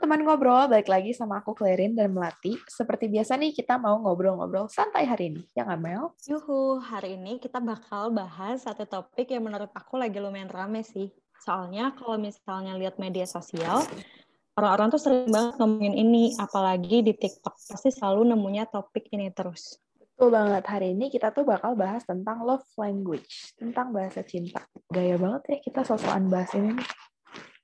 teman 0.00 0.24
ngobrol, 0.24 0.64
balik 0.64 0.88
lagi 0.88 1.12
sama 1.12 1.44
aku 1.44 1.52
Clarin 1.52 1.92
dan 1.92 2.16
Melati. 2.16 2.56
Seperti 2.64 3.12
biasa 3.12 3.36
nih 3.36 3.52
kita 3.52 3.76
mau 3.76 4.00
ngobrol-ngobrol 4.00 4.72
santai 4.72 5.04
hari 5.04 5.28
ini, 5.28 5.44
ya 5.52 5.68
nggak 5.68 5.76
Mel? 5.76 6.16
Yuhu, 6.24 6.80
hari 6.80 7.20
ini 7.20 7.36
kita 7.36 7.60
bakal 7.60 8.08
bahas 8.08 8.64
satu 8.64 8.88
topik 8.88 9.28
yang 9.28 9.44
menurut 9.44 9.68
aku 9.76 10.00
lagi 10.00 10.16
lumayan 10.16 10.48
rame 10.48 10.80
sih. 10.80 11.12
Soalnya 11.44 11.92
kalau 12.00 12.16
misalnya 12.16 12.80
lihat 12.80 12.96
media 12.96 13.28
sosial, 13.28 13.84
orang-orang 14.56 14.88
tuh 14.88 15.00
sering 15.04 15.28
banget 15.28 15.60
ngomongin 15.60 15.92
ini, 15.92 16.32
apalagi 16.40 17.04
di 17.04 17.12
TikTok. 17.12 17.60
Pasti 17.60 17.92
selalu 17.92 18.32
nemunya 18.32 18.72
topik 18.72 19.04
ini 19.12 19.28
terus. 19.36 19.76
Betul 20.00 20.32
banget, 20.32 20.64
hari 20.64 20.96
ini 20.96 21.12
kita 21.12 21.28
tuh 21.28 21.44
bakal 21.44 21.76
bahas 21.76 22.08
tentang 22.08 22.40
love 22.48 22.64
language, 22.80 23.52
tentang 23.60 23.92
bahasa 23.92 24.24
cinta. 24.24 24.64
Gaya 24.88 25.20
banget 25.20 25.44
ya 25.52 25.58
kita 25.60 25.84
sosokan 25.84 26.32
bahas 26.32 26.48
ini 26.56 26.72
nih. 26.72 26.88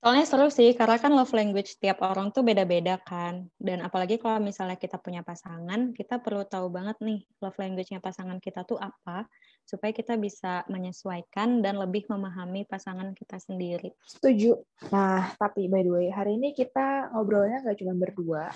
Soalnya 0.06 0.22
seru 0.22 0.46
sih, 0.54 0.70
karena 0.78 1.02
kan 1.02 1.10
love 1.10 1.34
language 1.34 1.82
tiap 1.82 1.98
orang 1.98 2.30
tuh 2.30 2.46
beda-beda 2.46 2.94
kan. 3.02 3.50
Dan 3.58 3.82
apalagi 3.82 4.22
kalau 4.22 4.38
misalnya 4.38 4.78
kita 4.78 5.02
punya 5.02 5.26
pasangan, 5.26 5.90
kita 5.98 6.22
perlu 6.22 6.46
tahu 6.46 6.70
banget 6.70 6.94
nih 7.02 7.26
love 7.42 7.58
language-nya 7.58 7.98
pasangan 7.98 8.38
kita 8.38 8.62
tuh 8.62 8.78
apa, 8.78 9.26
supaya 9.66 9.90
kita 9.90 10.14
bisa 10.14 10.62
menyesuaikan 10.70 11.58
dan 11.58 11.82
lebih 11.82 12.06
memahami 12.06 12.62
pasangan 12.70 13.18
kita 13.18 13.42
sendiri. 13.42 13.98
Setuju. 14.06 14.54
Nah, 14.94 15.34
tapi 15.42 15.66
by 15.66 15.82
the 15.82 15.90
way, 15.90 16.06
hari 16.14 16.38
ini 16.38 16.54
kita 16.54 17.10
ngobrolnya 17.10 17.66
nggak 17.66 17.82
cuma 17.82 17.98
berdua. 17.98 18.54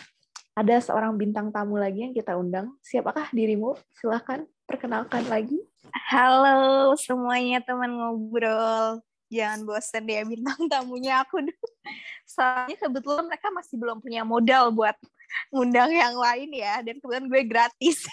Ada 0.55 0.79
seorang 0.87 1.19
bintang 1.19 1.51
tamu 1.51 1.83
lagi 1.83 2.07
yang 2.07 2.15
kita 2.15 2.39
undang. 2.39 2.79
Siapakah 2.79 3.27
dirimu? 3.35 3.75
Silahkan 3.99 4.47
perkenalkan 4.71 5.27
lagi. 5.27 5.59
Halo 6.15 6.95
semuanya 6.95 7.59
teman 7.59 7.91
ngobrol 7.91 9.03
jangan 9.31 9.63
bosen 9.63 10.03
deh 10.05 10.27
bintang 10.27 10.61
tamunya 10.67 11.23
aku 11.23 11.41
soalnya 12.27 12.77
kebetulan 12.77 13.25
mereka 13.31 13.49
masih 13.55 13.79
belum 13.79 14.03
punya 14.03 14.27
modal 14.27 14.75
buat 14.75 14.99
ngundang 15.55 15.95
yang 15.95 16.19
lain 16.19 16.51
ya 16.51 16.83
dan 16.83 16.99
kebetulan 16.99 17.31
gue 17.31 17.43
gratis 17.47 18.05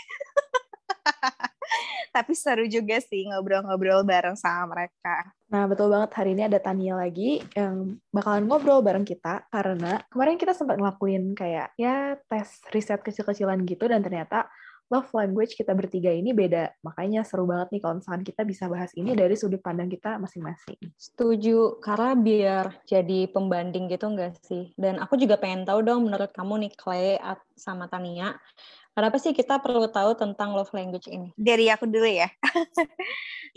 tapi 2.15 2.33
seru 2.33 2.65
juga 2.65 2.97
sih 3.03 3.29
ngobrol-ngobrol 3.29 4.01
bareng 4.01 4.33
sama 4.33 4.73
mereka. 4.73 5.29
Nah, 5.47 5.69
betul 5.69 5.93
banget 5.93 6.11
hari 6.17 6.33
ini 6.33 6.49
ada 6.49 6.59
Tania 6.59 6.97
lagi 6.97 7.39
yang 7.53 8.01
bakalan 8.09 8.49
ngobrol 8.49 8.81
bareng 8.81 9.05
kita 9.05 9.45
karena 9.53 10.01
kemarin 10.09 10.39
kita 10.39 10.57
sempat 10.57 10.81
ngelakuin 10.81 11.37
kayak 11.37 11.71
ya 11.77 12.17
tes 12.27 12.59
riset 12.73 12.99
kecil-kecilan 13.05 13.63
gitu 13.69 13.85
dan 13.87 14.01
ternyata 14.01 14.49
love 14.87 15.11
language 15.11 15.55
kita 15.55 15.75
bertiga 15.75 16.11
ini 16.11 16.31
beda. 16.31 16.71
Makanya 16.83 17.27
seru 17.27 17.43
banget 17.43 17.75
nih 17.75 17.81
kalau 17.83 17.95
misalkan 17.99 18.23
kita 18.23 18.41
bisa 18.47 18.71
bahas 18.71 18.91
ini 18.95 19.13
dari 19.13 19.35
sudut 19.35 19.59
pandang 19.59 19.91
kita 19.91 20.15
masing-masing. 20.19 20.79
Setuju, 20.95 21.79
karena 21.83 22.11
biar 22.15 22.65
jadi 22.87 23.27
pembanding 23.31 23.91
gitu 23.91 24.07
enggak 24.07 24.39
sih? 24.47 24.71
Dan 24.79 24.99
aku 25.03 25.19
juga 25.19 25.35
pengen 25.35 25.67
tahu 25.67 25.83
dong 25.83 26.07
menurut 26.07 26.31
kamu 26.31 26.67
nih 26.67 26.71
Clay 26.79 27.19
sama 27.59 27.91
Tania, 27.91 28.39
kenapa 28.95 29.19
sih 29.19 29.35
kita 29.35 29.59
perlu 29.59 29.91
tahu 29.91 30.15
tentang 30.15 30.55
love 30.55 30.71
language 30.71 31.11
ini? 31.11 31.35
Dari 31.35 31.67
aku 31.67 31.85
dulu 31.85 32.07
ya. 32.07 32.31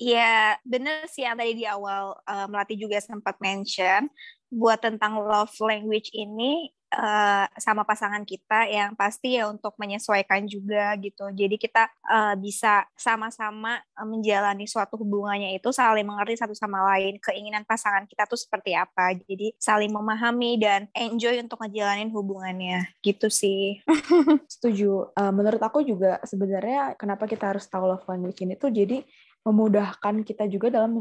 Iya, 0.01 0.57
bener 0.65 1.05
sih 1.13 1.29
yang 1.29 1.37
tadi 1.37 1.61
di 1.61 1.69
awal 1.69 2.17
uh, 2.25 2.47
Melati 2.49 2.73
juga 2.73 2.97
sempat 3.05 3.37
mention 3.37 4.09
buat 4.49 4.81
tentang 4.81 5.21
love 5.21 5.53
language 5.61 6.09
ini 6.17 6.73
uh, 6.95 7.47
sama 7.57 7.87
pasangan 7.87 8.23
kita 8.27 8.67
yang 8.67 8.95
pasti 8.99 9.39
ya 9.39 9.47
untuk 9.51 9.75
menyesuaikan 9.79 10.45
juga 10.47 10.95
gitu. 10.99 11.31
Jadi 11.31 11.57
kita 11.57 11.89
uh, 12.07 12.35
bisa 12.37 12.87
sama-sama 12.99 13.79
menjalani 14.03 14.67
suatu 14.67 14.99
hubungannya 15.01 15.57
itu 15.57 15.71
saling 15.71 16.07
mengerti 16.07 16.39
satu 16.41 16.55
sama 16.55 16.83
lain. 16.95 17.19
Keinginan 17.23 17.63
pasangan 17.65 18.05
kita 18.07 18.27
tuh 18.27 18.39
seperti 18.39 18.75
apa. 18.75 19.15
Jadi 19.15 19.55
saling 19.57 19.91
memahami 19.91 20.59
dan 20.59 20.91
enjoy 20.95 21.39
untuk 21.41 21.63
ngejalanin 21.63 22.11
hubungannya 22.11 22.91
gitu 23.03 23.31
sih. 23.31 23.83
Setuju. 24.53 25.15
Uh, 25.15 25.33
menurut 25.33 25.63
aku 25.63 25.87
juga 25.87 26.19
sebenarnya 26.27 26.99
kenapa 26.99 27.27
kita 27.31 27.55
harus 27.55 27.67
tahu 27.71 27.87
love 27.87 28.07
language 28.11 28.43
ini 28.43 28.55
tuh 28.59 28.71
jadi 28.75 29.03
memudahkan 29.41 30.21
kita 30.21 30.45
juga 30.53 30.69
dalam 30.69 31.01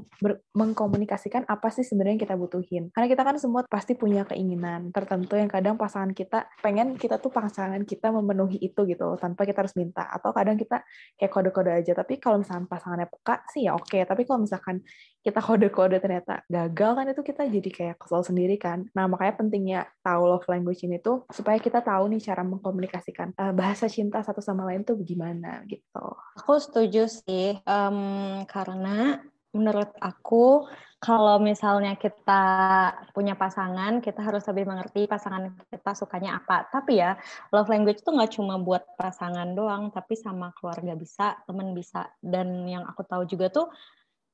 mengkomunikasikan 0.56 1.44
apa 1.44 1.68
sih 1.76 1.84
sebenarnya 1.84 2.16
yang 2.16 2.24
kita 2.24 2.36
butuhin. 2.40 2.84
Karena 2.96 3.08
kita 3.12 3.24
kan 3.28 3.36
semua 3.36 3.68
pasti 3.68 4.00
punya 4.00 4.24
keinginan 4.24 4.96
tertentu 4.96 5.36
yang 5.36 5.52
kadang 5.52 5.76
pasangan 5.76 6.16
kita 6.16 6.48
pengen 6.64 6.96
kita 6.96 7.20
tuh 7.20 7.36
pasangan 7.36 7.84
kita 7.84 8.16
memenuhi 8.16 8.56
itu 8.64 8.88
gitu 8.88 9.20
tanpa 9.20 9.44
kita 9.44 9.68
harus 9.68 9.76
minta 9.76 10.08
atau 10.08 10.32
kadang 10.32 10.56
kita 10.56 10.88
kayak 11.20 11.32
kode-kode 11.32 11.72
aja. 11.84 11.92
Tapi 11.92 12.16
kalau 12.24 12.40
misalkan 12.40 12.72
pasangannya 12.72 13.12
peka 13.12 13.44
sih 13.52 13.68
ya 13.68 13.76
oke. 13.76 14.00
Tapi 14.08 14.22
kalau 14.24 14.48
misalkan 14.48 14.80
kita 15.20 15.44
kode-kode 15.44 16.00
ternyata 16.00 16.48
gagal 16.48 16.92
kan 16.96 17.06
itu 17.12 17.22
kita 17.22 17.44
jadi 17.48 17.70
kayak 17.70 17.96
kesel 18.00 18.24
sendiri 18.24 18.56
kan. 18.56 18.88
Nah 18.96 19.06
makanya 19.12 19.34
pentingnya 19.36 19.80
tahu 20.00 20.24
love 20.26 20.48
language 20.48 20.82
ini 20.88 20.98
tuh 21.04 21.28
supaya 21.30 21.60
kita 21.60 21.84
tahu 21.84 22.08
nih 22.16 22.24
cara 22.24 22.42
mengkomunikasikan 22.48 23.36
uh, 23.36 23.52
bahasa 23.52 23.92
cinta 23.92 24.24
satu 24.24 24.40
sama 24.40 24.64
lain 24.68 24.88
tuh 24.88 24.96
gimana 25.04 25.64
gitu. 25.68 26.06
Aku 26.40 26.56
setuju 26.58 27.12
sih 27.12 27.60
um, 27.68 28.44
karena 28.48 29.20
menurut 29.52 29.92
aku 30.00 30.70
kalau 31.00 31.40
misalnya 31.40 31.96
kita 31.96 32.44
punya 33.16 33.32
pasangan, 33.32 34.04
kita 34.04 34.20
harus 34.20 34.44
lebih 34.52 34.68
mengerti 34.68 35.08
pasangan 35.08 35.56
kita 35.72 35.96
sukanya 35.96 36.44
apa. 36.44 36.68
Tapi 36.68 37.00
ya, 37.00 37.16
love 37.56 37.72
language 37.72 38.04
itu 38.04 38.12
nggak 38.12 38.36
cuma 38.36 38.60
buat 38.60 38.84
pasangan 39.00 39.56
doang, 39.56 39.96
tapi 39.96 40.20
sama 40.20 40.52
keluarga 40.60 41.00
bisa, 41.00 41.40
temen 41.48 41.72
bisa. 41.72 42.04
Dan 42.20 42.68
yang 42.68 42.84
aku 42.84 43.08
tahu 43.08 43.24
juga 43.24 43.48
tuh 43.48 43.72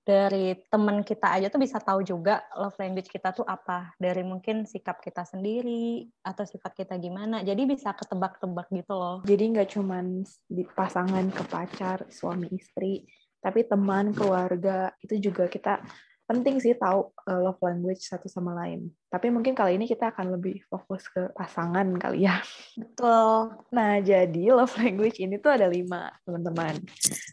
dari 0.06 0.54
teman 0.70 1.02
kita 1.02 1.34
aja 1.34 1.50
tuh 1.50 1.58
bisa 1.58 1.82
tahu 1.82 2.06
juga 2.06 2.46
love 2.54 2.78
language 2.78 3.10
kita 3.10 3.34
tuh 3.34 3.44
apa 3.44 3.92
dari 3.98 4.22
mungkin 4.22 4.70
sikap 4.70 5.02
kita 5.02 5.26
sendiri 5.26 6.06
atau 6.22 6.46
sifat 6.46 6.78
kita 6.78 6.94
gimana 7.02 7.42
jadi 7.42 7.66
bisa 7.66 7.92
ketebak-tebak 7.98 8.70
gitu 8.70 8.94
loh 8.94 9.18
jadi 9.26 9.44
nggak 9.50 9.70
cuman 9.74 10.22
di 10.46 10.64
pasangan 10.78 11.26
ke 11.34 11.44
pacar 11.50 12.06
suami 12.14 12.54
istri 12.54 13.10
tapi 13.42 13.66
teman 13.66 14.14
keluarga 14.14 14.94
itu 15.02 15.18
juga 15.18 15.50
kita 15.50 15.82
penting 16.26 16.58
sih 16.58 16.74
tahu 16.74 17.14
uh, 17.30 17.40
love 17.46 17.62
language 17.62 18.02
satu 18.02 18.26
sama 18.26 18.58
lain. 18.58 18.90
Tapi 19.14 19.30
mungkin 19.30 19.54
kali 19.54 19.78
ini 19.78 19.86
kita 19.86 20.10
akan 20.10 20.34
lebih 20.34 20.66
fokus 20.66 21.06
ke 21.06 21.30
pasangan 21.38 21.86
kali 22.02 22.26
ya. 22.26 22.42
Betul. 22.74 23.54
Nah, 23.70 24.02
jadi 24.02 24.44
love 24.50 24.74
language 24.82 25.22
ini 25.22 25.38
tuh 25.38 25.54
ada 25.54 25.70
lima, 25.70 26.10
teman-teman. 26.26 26.82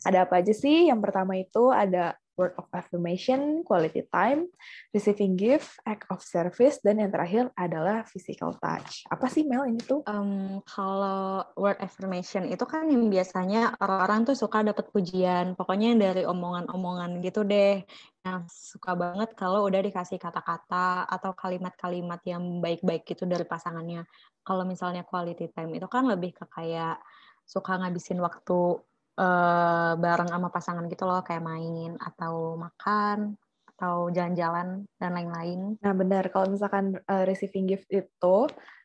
Ada 0.04 0.28
apa 0.28 0.44
aja 0.44 0.52
sih? 0.52 0.92
Yang 0.92 1.00
pertama 1.08 1.40
itu 1.40 1.72
ada 1.72 2.12
word 2.42 2.58
of 2.58 2.66
affirmation, 2.74 3.62
quality 3.62 4.02
time, 4.10 4.50
receiving 4.90 5.38
gift, 5.38 5.78
act 5.86 6.10
of 6.10 6.18
service, 6.18 6.82
dan 6.82 6.98
yang 6.98 7.14
terakhir 7.14 7.54
adalah 7.54 8.02
physical 8.02 8.50
touch. 8.58 9.06
Apa 9.06 9.30
sih 9.30 9.46
Mel 9.46 9.70
ini 9.70 9.78
tuh? 9.78 10.02
Um, 10.10 10.58
kalau 10.66 11.46
word 11.54 11.78
affirmation 11.78 12.50
itu 12.50 12.66
kan 12.66 12.90
yang 12.90 13.06
biasanya 13.06 13.78
orang-orang 13.78 14.26
tuh 14.26 14.34
suka 14.34 14.66
dapat 14.66 14.90
pujian, 14.90 15.54
pokoknya 15.54 15.94
dari 15.94 16.26
omongan-omongan 16.26 17.22
gitu 17.22 17.46
deh. 17.46 17.86
Yang 18.26 18.50
suka 18.74 18.98
banget 18.98 19.38
kalau 19.38 19.62
udah 19.70 19.78
dikasih 19.78 20.18
kata-kata 20.18 21.06
atau 21.06 21.30
kalimat-kalimat 21.38 22.18
yang 22.26 22.58
baik-baik 22.58 23.06
gitu 23.06 23.22
dari 23.30 23.46
pasangannya. 23.46 24.02
Kalau 24.42 24.66
misalnya 24.66 25.06
quality 25.06 25.54
time 25.54 25.78
itu 25.78 25.86
kan 25.86 26.10
lebih 26.10 26.34
ke 26.34 26.50
kayak 26.50 26.98
suka 27.46 27.78
ngabisin 27.78 28.18
waktu 28.22 28.82
uh, 29.18 29.92
bareng 29.98 30.30
sama 30.30 30.48
pasangan 30.48 30.84
gitu 30.88 31.04
loh 31.04 31.20
kayak 31.24 31.44
main 31.44 31.96
atau 32.00 32.56
makan 32.56 33.36
atau 33.76 34.08
jalan-jalan 34.14 34.86
dan 34.96 35.10
lain-lain. 35.10 35.74
Nah 35.82 35.92
benar. 35.96 36.30
Kalau 36.30 36.52
misalkan 36.52 36.96
uh, 37.02 37.24
receiving 37.26 37.66
gift 37.66 37.88
itu 37.90 38.36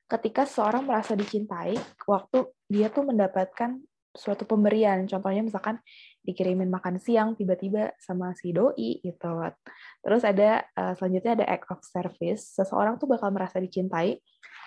ketika 0.07 0.47
seorang 0.47 0.87
merasa 0.87 1.13
dicintai 1.13 1.75
waktu 2.07 2.47
dia 2.71 2.87
tuh 2.87 3.05
mendapatkan 3.05 3.77
suatu 4.17 4.49
pemberian. 4.49 5.05
Contohnya 5.05 5.45
misalkan 5.45 5.77
dikirimin 6.25 6.73
makan 6.73 6.97
siang 6.97 7.37
tiba-tiba 7.37 7.93
sama 8.02 8.34
si 8.34 8.49
doi 8.49 8.97
gitu. 9.05 9.31
Terus 10.02 10.25
ada 10.25 10.66
uh, 10.73 10.97
selanjutnya 10.97 11.43
ada 11.43 11.46
act 11.46 11.69
of 11.69 11.79
service. 11.85 12.57
Seseorang 12.57 12.97
tuh 12.97 13.05
bakal 13.05 13.29
merasa 13.29 13.61
dicintai 13.61 14.17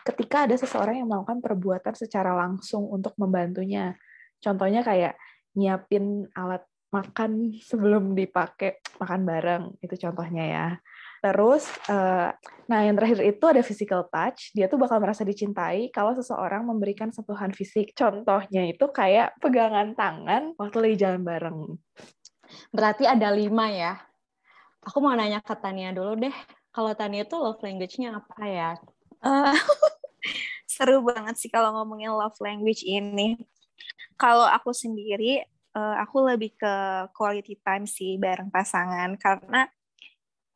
ketika 0.06 0.46
ada 0.49 0.56
seseorang 0.56 1.02
yang 1.02 1.08
melakukan 1.11 1.43
perbuatan 1.43 1.93
secara 1.99 2.32
langsung 2.32 2.87
untuk 2.88 3.12
membantunya. 3.19 3.99
Contohnya 4.40 4.81
kayak 4.81 5.19
nyiapin 5.56 6.29
alat 6.35 6.64
makan 6.91 7.55
sebelum 7.62 8.19
dipakai 8.19 8.82
makan 8.99 9.23
bareng 9.23 9.64
itu 9.79 9.94
contohnya 10.06 10.44
ya. 10.44 10.69
Terus 11.20 11.69
uh, 11.87 12.32
nah 12.67 12.81
yang 12.82 12.97
terakhir 12.99 13.20
itu 13.23 13.44
ada 13.47 13.62
physical 13.62 14.08
touch. 14.11 14.50
Dia 14.56 14.67
tuh 14.67 14.81
bakal 14.81 14.99
merasa 14.99 15.23
dicintai 15.23 15.93
kalau 15.94 16.17
seseorang 16.19 16.67
memberikan 16.67 17.14
sentuhan 17.14 17.55
fisik. 17.55 17.94
Contohnya 17.94 18.67
itu 18.67 18.88
kayak 18.91 19.38
pegangan 19.38 19.94
tangan 19.94 20.56
waktu 20.58 20.76
lagi 20.82 20.97
jalan 20.99 21.23
bareng. 21.23 21.58
Berarti 22.75 23.06
ada 23.06 23.31
lima 23.31 23.70
ya? 23.70 23.94
Aku 24.82 24.99
mau 24.99 25.14
nanya 25.14 25.44
ke 25.44 25.55
Tania 25.55 25.93
dulu 25.94 26.19
deh. 26.19 26.35
Kalau 26.73 26.91
Tania 26.97 27.29
tuh 27.29 27.38
love 27.38 27.62
language-nya 27.62 28.17
apa 28.17 28.43
ya? 28.49 28.70
Uh, 29.20 29.55
seru 30.73 31.05
banget 31.05 31.37
sih 31.37 31.52
kalau 31.52 31.76
ngomongin 31.76 32.11
love 32.17 32.38
language 32.41 32.81
ini 32.88 33.37
kalau 34.17 34.47
aku 34.47 34.71
sendiri, 34.75 35.44
uh, 35.77 35.97
aku 36.03 36.27
lebih 36.27 36.55
ke 36.56 36.75
quality 37.17 37.59
time 37.61 37.85
sih 37.88 38.17
bareng 38.21 38.53
pasangan 38.53 39.17
karena 39.17 39.69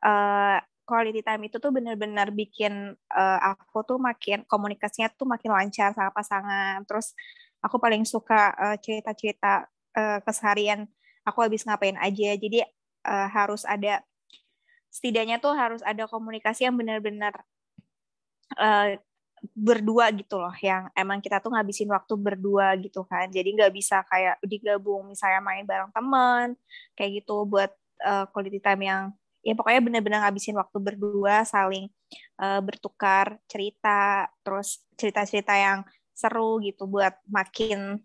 uh, 0.05 0.57
quality 0.85 1.25
time 1.25 1.49
itu 1.49 1.57
tuh 1.57 1.73
benar-benar 1.73 2.29
bikin 2.29 2.93
uh, 3.09 3.39
aku 3.41 3.81
tuh 3.85 3.97
makin 3.97 4.45
komunikasinya 4.45 5.09
tuh 5.17 5.25
makin 5.25 5.49
lancar 5.49 5.91
sama 5.97 6.13
pasangan. 6.13 6.85
Terus 6.85 7.17
aku 7.59 7.81
paling 7.81 8.05
suka 8.05 8.53
cerita-cerita 8.85 9.65
uh, 9.97 10.19
keseharian 10.21 10.85
aku 11.25 11.41
habis 11.41 11.65
ngapain 11.65 11.97
aja. 11.97 12.37
Jadi 12.37 12.61
uh, 13.05 13.27
harus 13.33 13.65
ada 13.65 14.05
setidaknya 14.93 15.41
tuh 15.41 15.51
harus 15.57 15.81
ada 15.83 16.07
komunikasi 16.07 16.69
yang 16.69 16.77
benar-benar 16.77 17.33
uh, 18.55 18.95
berdua 19.53 20.09
gitu 20.15 20.39
loh 20.39 20.53
yang 20.63 20.89
emang 20.97 21.21
kita 21.21 21.43
tuh 21.43 21.53
ngabisin 21.53 21.91
waktu 21.91 22.13
berdua 22.17 22.73
gitu 22.81 23.03
kan 23.05 23.29
jadi 23.29 23.45
nggak 23.45 23.73
bisa 23.75 24.01
kayak 24.07 24.39
digabung 24.41 25.11
misalnya 25.11 25.43
main 25.43 25.67
bareng 25.67 25.91
teman 25.91 26.57
kayak 26.97 27.21
gitu 27.21 27.45
buat 27.45 27.69
uh, 28.01 28.25
quality 28.31 28.63
time 28.63 28.81
yang 28.87 29.03
ya 29.45 29.53
pokoknya 29.53 29.81
benar-benar 29.85 30.19
ngabisin 30.25 30.57
waktu 30.57 30.77
berdua 30.81 31.45
saling 31.45 31.91
uh, 32.41 32.61
bertukar 32.65 33.37
cerita 33.45 34.25
terus 34.41 34.81
cerita-cerita 34.97 35.53
yang 35.53 35.85
seru 36.15 36.57
gitu 36.63 36.89
buat 36.89 37.13
makin 37.29 38.01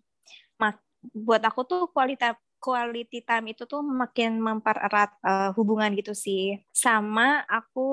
mak 0.60 0.82
buat 1.16 1.40
aku 1.40 1.64
tuh 1.64 1.82
kualitas 1.94 2.36
quality 2.60 3.24
time 3.24 3.56
itu 3.56 3.64
tuh 3.64 3.80
makin 3.80 4.36
mempererat 4.36 5.16
uh, 5.24 5.50
hubungan 5.56 5.96
gitu 5.96 6.12
sih. 6.12 6.60
Sama 6.70 7.40
aku 7.48 7.88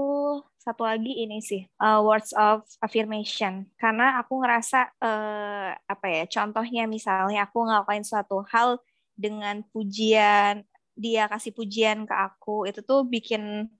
satu 0.67 0.83
lagi 0.83 1.23
ini 1.23 1.39
sih 1.39 1.63
uh, 1.79 2.03
words 2.03 2.35
of 2.35 2.67
affirmation 2.83 3.71
karena 3.79 4.19
aku 4.19 4.43
ngerasa 4.43 4.91
uh, 4.99 5.71
apa 5.71 6.05
ya 6.11 6.23
contohnya 6.27 6.83
misalnya 6.91 7.47
aku 7.47 7.63
ngelakuin 7.63 8.03
suatu 8.03 8.43
hal 8.51 8.75
dengan 9.15 9.63
pujian 9.71 10.67
dia 10.97 11.29
kasih 11.31 11.55
pujian 11.55 12.03
ke 12.03 12.11
aku 12.11 12.67
itu 12.67 12.83
tuh 12.83 13.07
bikin 13.07 13.71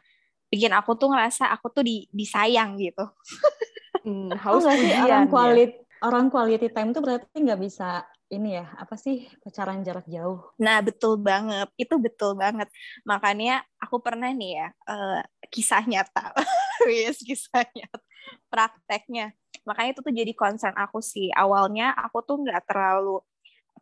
bikin 0.48 0.72
aku 0.72 0.96
tuh 0.96 1.12
ngerasa 1.12 1.52
aku 1.52 1.68
tuh 1.74 1.84
di 1.84 2.08
disayang 2.14 2.80
gitu. 2.80 3.04
Hmm, 4.06 4.32
haus 4.44 4.64
oh, 4.64 4.72
pujian. 4.72 5.04
Orang 5.04 5.28
quality 5.28 5.76
ya? 5.76 6.06
orang 6.06 6.26
quality 6.32 6.68
time 6.72 6.94
tuh 6.96 7.02
berarti 7.04 7.36
nggak 7.42 7.60
bisa 7.60 8.06
ini 8.28 8.60
ya 8.60 8.68
apa 8.76 8.96
sih 9.00 9.28
pacaran 9.40 9.84
jarak 9.84 10.04
jauh? 10.08 10.52
Nah 10.60 10.84
betul 10.84 11.20
banget, 11.20 11.68
itu 11.80 11.96
betul 11.96 12.36
banget. 12.36 12.68
Makanya 13.08 13.64
aku 13.80 14.04
pernah 14.04 14.32
nih 14.32 14.52
ya 14.64 14.68
uh, 14.88 15.20
kisah 15.48 15.84
nyata, 15.88 16.36
yes 16.86 17.20
kisah 17.24 17.66
nyata, 17.74 18.00
prakteknya. 18.52 19.34
Makanya 19.68 19.90
itu 19.98 20.02
tuh 20.04 20.14
jadi 20.16 20.34
concern 20.38 20.76
aku 20.78 21.04
sih. 21.04 21.28
Awalnya 21.34 21.92
aku 21.96 22.24
tuh 22.24 22.40
nggak 22.44 22.68
terlalu 22.70 23.20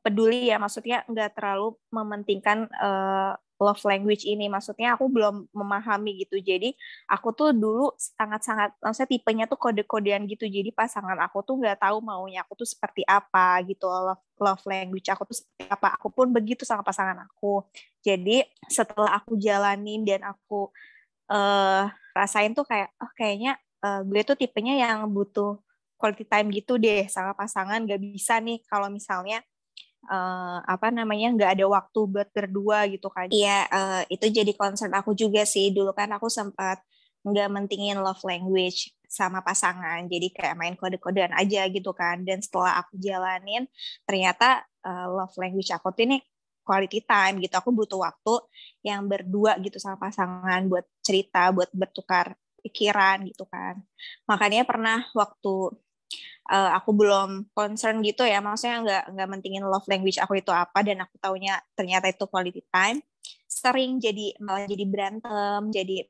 peduli 0.05 0.53
ya, 0.53 0.61
maksudnya 0.61 1.01
nggak 1.09 1.33
terlalu 1.33 1.73
mementingkan 1.89 2.69
uh, 2.77 3.33
love 3.59 3.81
language 3.87 4.27
ini. 4.27 4.51
Maksudnya 4.51 4.99
aku 4.99 5.07
belum 5.07 5.47
memahami 5.55 6.25
gitu. 6.25 6.37
Jadi 6.41 6.75
aku 7.07 7.31
tuh 7.31 7.55
dulu 7.55 7.95
sangat-sangat 7.97 8.75
maksudnya 8.83 9.09
tipenya 9.09 9.45
tuh 9.47 9.59
kode-kodean 9.59 10.27
gitu. 10.27 10.45
Jadi 10.45 10.69
pasangan 10.75 11.15
aku 11.23 11.41
tuh 11.41 11.55
nggak 11.61 11.81
tahu 11.81 12.03
maunya 12.03 12.43
aku 12.43 12.53
tuh 12.59 12.67
seperti 12.67 13.01
apa 13.07 13.63
gitu. 13.65 13.87
Love, 13.87 14.21
love 14.37 14.63
language 14.67 15.07
aku 15.09 15.23
tuh 15.25 15.37
seperti 15.41 15.63
apa. 15.71 15.95
Aku 15.97 16.11
pun 16.11 16.29
begitu 16.29 16.67
sama 16.67 16.83
pasangan 16.83 17.25
aku. 17.25 17.63
Jadi 18.03 18.45
setelah 18.67 19.17
aku 19.17 19.39
jalanin 19.39 20.03
dan 20.03 20.21
aku 20.27 20.69
uh, 21.31 21.89
rasain 22.15 22.51
tuh 22.55 22.65
kayak 22.67 22.89
oh 23.01 23.11
kayaknya 23.17 23.59
uh, 23.83 24.01
gue 24.05 24.21
tuh 24.23 24.37
tipenya 24.39 24.75
yang 24.87 25.05
butuh 25.11 25.59
quality 25.95 26.27
time 26.27 26.47
gitu 26.51 26.75
deh 26.75 27.07
sama 27.07 27.31
pasangan 27.33 27.79
gak 27.87 28.01
bisa 28.01 28.39
nih 28.43 28.59
kalau 28.67 28.91
misalnya 28.91 29.41
uh, 30.09 30.59
apa 30.65 30.93
namanya 30.93 31.33
nggak 31.33 31.51
ada 31.57 31.65
waktu 31.65 31.99
buat 32.09 32.29
berdua 32.31 32.85
gitu 32.89 33.07
kan. 33.09 33.27
Iya 33.31 33.65
uh, 33.69 34.01
itu 34.09 34.25
jadi 34.29 34.51
concern 34.53 34.93
aku 34.93 35.17
juga 35.17 35.43
sih. 35.47 35.73
Dulu 35.73 35.91
kan 35.95 36.11
aku 36.13 36.29
sempat 36.29 36.81
nggak 37.25 37.49
mentingin 37.49 37.97
love 38.05 38.21
language 38.21 38.93
sama 39.09 39.41
pasangan 39.41 40.05
jadi 40.05 40.27
kayak 40.33 40.55
main 40.59 40.75
kode-kodean 40.77 41.33
aja 41.33 41.65
gitu 41.69 41.91
kan. 41.95 42.21
Dan 42.21 42.41
setelah 42.43 42.81
aku 42.85 42.97
jalanin 43.01 43.65
ternyata 44.05 44.63
uh, 44.85 45.07
love 45.09 45.35
language 45.41 45.71
aku 45.73 45.89
tuh 45.95 46.05
ini 46.05 46.17
quality 46.65 47.05
time 47.05 47.37
gitu. 47.39 47.53
Aku 47.61 47.69
butuh 47.69 48.01
waktu 48.01 48.41
yang 48.81 49.05
berdua 49.05 49.61
gitu 49.61 49.77
sama 49.77 50.01
pasangan 50.01 50.65
buat 50.65 50.85
cerita 51.05 51.53
buat 51.53 51.69
bertukar 51.71 52.33
pikiran 52.65 53.23
gitu 53.29 53.45
kan. 53.45 53.77
Makanya 54.25 54.65
pernah 54.65 55.05
waktu 55.13 55.77
uh, 56.49 56.69
aku 56.77 56.91
belum 56.93 57.49
concern 57.53 58.01
gitu 58.01 58.25
ya 58.25 58.41
maksudnya 58.41 58.81
nggak 58.81 59.03
nggak 59.17 59.29
mentingin 59.29 59.65
love 59.65 59.85
language 59.89 60.21
aku 60.21 60.41
itu 60.41 60.51
apa 60.53 60.81
dan 60.85 61.01
aku 61.05 61.15
taunya 61.17 61.57
ternyata 61.73 62.09
itu 62.09 62.25
quality 62.29 62.61
time 62.69 63.01
sering 63.45 63.97
jadi 63.97 64.35
malah 64.41 64.65
jadi 64.69 64.85
berantem 64.85 65.61
jadi 65.73 66.05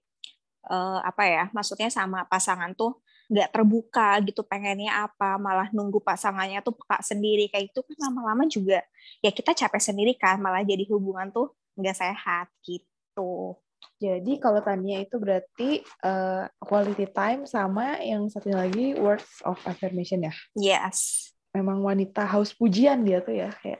uh, 0.69 0.99
apa 1.01 1.23
ya 1.25 1.43
maksudnya 1.51 1.89
sama 1.89 2.25
pasangan 2.29 2.73
tuh 2.73 2.99
nggak 3.25 3.49
terbuka 3.49 4.21
gitu 4.21 4.45
pengennya 4.45 5.09
apa 5.09 5.41
malah 5.41 5.73
nunggu 5.73 5.97
pasangannya 5.97 6.61
tuh 6.61 6.77
peka 6.77 7.01
sendiri 7.01 7.49
kayak 7.49 7.73
itu 7.73 7.81
kan 7.81 7.97
lama-lama 8.09 8.45
juga 8.45 8.85
ya 9.25 9.33
kita 9.33 9.57
capek 9.57 9.81
sendiri 9.81 10.13
kan 10.13 10.37
malah 10.37 10.61
jadi 10.61 10.85
hubungan 10.93 11.33
tuh 11.33 11.49
nggak 11.73 11.97
sehat 11.97 12.47
gitu 12.61 13.57
jadi 13.95 14.33
kalau 14.43 14.59
Tania 14.59 15.01
itu 15.01 15.15
berarti 15.15 15.79
uh, 16.03 16.51
quality 16.59 17.07
time 17.15 17.47
sama 17.47 17.95
yang 18.03 18.27
satu 18.27 18.51
lagi 18.51 18.91
words 18.99 19.39
of 19.47 19.55
affirmation 19.63 20.27
ya? 20.27 20.33
Yes. 20.51 21.31
Memang 21.55 21.79
wanita 21.79 22.27
haus 22.27 22.51
pujian 22.51 23.07
dia 23.07 23.23
tuh 23.23 23.39
ya 23.39 23.49
kayak 23.63 23.79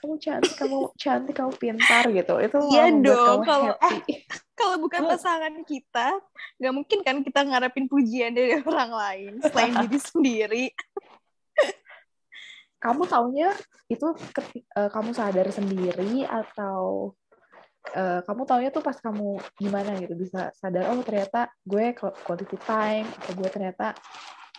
kamu 0.00 0.14
cantik, 0.16 0.54
kamu 0.56 0.78
cantik, 0.96 1.34
kamu 1.36 1.52
pintar 1.60 2.04
gitu. 2.08 2.34
Itu 2.40 2.58
Iya 2.72 2.88
dong. 3.04 3.44
Kalau 3.44 3.76
eh, 3.76 4.24
kalau 4.56 4.76
bukan 4.80 5.00
pasangan 5.08 5.54
kita, 5.64 6.20
nggak 6.60 6.74
mungkin 6.74 6.98
kan 7.04 7.16
kita 7.20 7.40
ngarepin 7.44 7.86
pujian 7.88 8.32
dari 8.32 8.56
orang 8.64 8.92
lain 8.92 9.32
selain 9.44 9.74
diri 9.86 9.98
sendiri. 10.12 10.66
kamu 12.80 13.04
taunya 13.04 13.52
itu 13.92 14.08
ketika, 14.32 14.80
uh, 14.80 14.88
kamu 14.88 15.12
sadar 15.12 15.52
sendiri 15.52 16.24
atau 16.24 17.12
uh, 17.92 18.24
kamu 18.24 18.48
taunya 18.48 18.70
tuh 18.72 18.80
pas 18.80 18.96
kamu 18.96 19.36
gimana 19.60 20.00
gitu 20.00 20.16
bisa 20.16 20.48
sadar 20.56 20.88
oh 20.88 21.04
ternyata 21.04 21.52
gue 21.68 21.92
quality 22.00 22.56
time 22.64 23.04
atau 23.04 23.32
gue 23.36 23.48
ternyata 23.52 23.92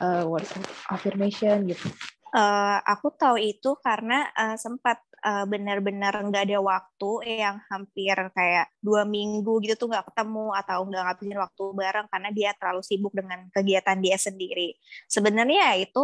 uh, 0.05 0.21
words 0.29 0.53
of 0.53 0.69
affirmation 0.93 1.65
gitu. 1.65 1.89
Uh, 2.31 2.79
aku 2.87 3.11
tahu 3.17 3.41
itu 3.41 3.75
karena 3.83 4.29
uh, 4.37 4.55
sempat 4.55 5.01
uh, 5.21 5.45
benar-benar 5.45 6.13
nggak 6.21 6.43
ada 6.49 6.59
waktu 6.59 7.11
yang 7.41 7.57
hampir 7.69 8.17
kayak 8.33 8.67
dua 8.81 9.05
minggu 9.05 9.61
gitu 9.63 9.85
tuh 9.85 9.87
nggak 9.93 10.11
ketemu 10.11 10.53
atau 10.57 10.85
nggak 10.85 11.03
ngabisin 11.05 11.39
waktu 11.39 11.63
bareng 11.73 12.07
karena 12.09 12.29
dia 12.33 12.49
terlalu 12.57 12.81
sibuk 12.83 13.13
dengan 13.13 13.47
kegiatan 13.53 13.97
dia 14.01 14.17
sendiri. 14.17 14.75
Sebenarnya 15.07 15.77
itu 15.77 16.03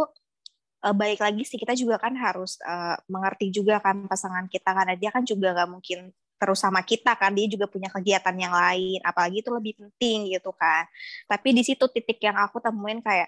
uh, 0.86 0.96
balik 0.96 1.22
lagi 1.22 1.44
sih 1.44 1.58
kita 1.58 1.74
juga 1.74 1.98
kan 1.98 2.14
harus 2.16 2.62
uh, 2.64 2.98
mengerti 3.10 3.50
juga 3.50 3.82
kan 3.82 4.06
pasangan 4.06 4.46
kita 4.48 4.70
karena 4.74 4.94
dia 4.94 5.10
kan 5.10 5.26
juga 5.26 5.54
nggak 5.54 5.70
mungkin 5.70 6.14
terus 6.38 6.62
sama 6.62 6.86
kita 6.86 7.18
kan 7.18 7.34
dia 7.34 7.50
juga 7.50 7.66
punya 7.66 7.90
kegiatan 7.90 8.36
yang 8.38 8.54
lain 8.54 9.02
apalagi 9.02 9.42
itu 9.42 9.50
lebih 9.50 9.74
penting 9.82 10.30
gitu 10.30 10.54
kan 10.54 10.86
tapi 11.26 11.50
di 11.50 11.66
situ 11.66 11.90
titik 11.90 12.22
yang 12.22 12.38
aku 12.38 12.62
temuin 12.62 13.02
kayak 13.02 13.26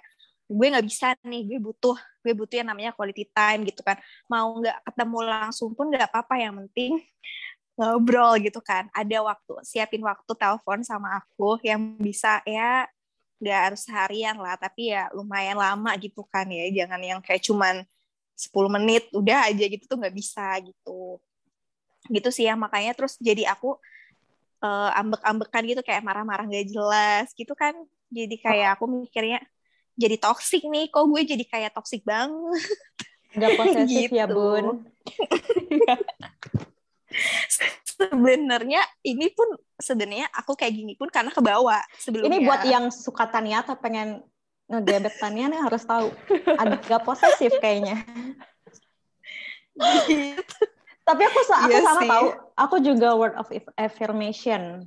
gue 0.50 0.68
nggak 0.74 0.88
bisa 0.90 1.14
nih 1.22 1.46
gue 1.46 1.60
butuh 1.62 1.94
gue 2.26 2.34
butuh 2.34 2.58
yang 2.66 2.70
namanya 2.74 2.92
quality 2.98 3.30
time 3.30 3.70
gitu 3.70 3.86
kan. 3.86 4.02
Mau 4.26 4.58
nggak 4.58 4.82
ketemu 4.90 5.18
langsung 5.30 5.78
pun 5.78 5.94
nggak 5.94 6.10
apa-apa 6.10 6.36
yang 6.42 6.54
penting 6.66 6.98
ngobrol 7.78 8.34
gitu 8.42 8.60
kan. 8.60 8.90
Ada 8.92 9.22
waktu 9.22 9.54
siapin 9.62 10.02
waktu 10.02 10.32
telepon 10.34 10.82
sama 10.82 11.22
aku 11.22 11.62
yang 11.62 11.96
bisa 12.02 12.42
ya 12.50 12.90
nggak 13.40 13.60
harus 13.72 13.88
seharian 13.88 14.36
lah 14.36 14.60
tapi 14.60 14.92
ya 14.92 15.08
lumayan 15.14 15.56
lama 15.56 15.94
gitu 16.02 16.26
kan 16.26 16.50
ya. 16.50 16.66
Jangan 16.74 17.00
yang 17.00 17.20
kayak 17.22 17.46
cuman 17.46 17.86
10 18.34 18.70
menit 18.74 19.06
udah 19.14 19.52
aja 19.54 19.66
gitu 19.70 19.86
tuh 19.86 19.98
nggak 20.02 20.16
bisa 20.18 20.58
gitu. 20.66 21.22
Gitu 22.10 22.30
sih 22.34 22.50
ya 22.50 22.58
makanya 22.58 22.98
terus 22.98 23.22
jadi 23.22 23.54
aku 23.54 23.78
uh, 24.66 24.92
ambek-ambekan 24.98 25.64
gitu 25.68 25.82
kayak 25.86 26.04
marah-marah 26.04 26.50
gak 26.50 26.68
jelas 26.68 27.32
gitu 27.38 27.54
kan. 27.54 27.78
Jadi 28.10 28.36
kayak 28.42 28.80
aku 28.80 28.90
mikirnya 28.90 29.40
jadi 30.00 30.16
toxic 30.16 30.64
nih 30.64 30.88
kok 30.88 31.04
gue 31.12 31.22
jadi 31.28 31.44
kayak 31.44 31.72
toxic 31.76 32.02
banget 32.08 32.64
nggak 33.36 33.52
posesif 33.60 34.10
ya, 34.10 34.26
gitu. 34.26 34.26
ya 34.26 34.26
bun 34.32 34.66
sebenarnya 38.00 38.82
ini 39.04 39.28
pun 39.36 39.60
sebenarnya 39.76 40.32
aku 40.32 40.56
kayak 40.56 40.72
gini 40.72 40.94
pun 40.96 41.12
karena 41.12 41.36
kebawa 41.36 41.84
sebelumnya 42.00 42.40
ini 42.40 42.48
buat 42.48 42.64
yang 42.64 42.88
suka 42.88 43.28
Tania 43.28 43.60
atau 43.60 43.76
pengen 43.76 44.24
ngegebet 44.72 45.20
Tania 45.20 45.52
nih 45.52 45.60
harus 45.60 45.84
tahu 45.84 46.08
agak 46.56 47.04
posesif 47.04 47.60
kayaknya 47.60 48.08
gitu. 50.08 50.64
Tapi 51.08 51.22
aku 51.26 51.40
aku 51.42 51.70
iya 51.74 51.80
sama 51.82 52.02
tahu, 52.06 52.28
aku 52.54 52.76
juga 52.86 53.18
word 53.18 53.36
of 53.40 53.50
affirmation. 53.74 54.86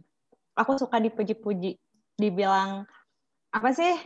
Aku 0.54 0.76
suka 0.78 1.00
dipuji-puji, 1.02 1.80
dibilang 2.20 2.86
apa 3.50 3.68
sih? 3.74 3.96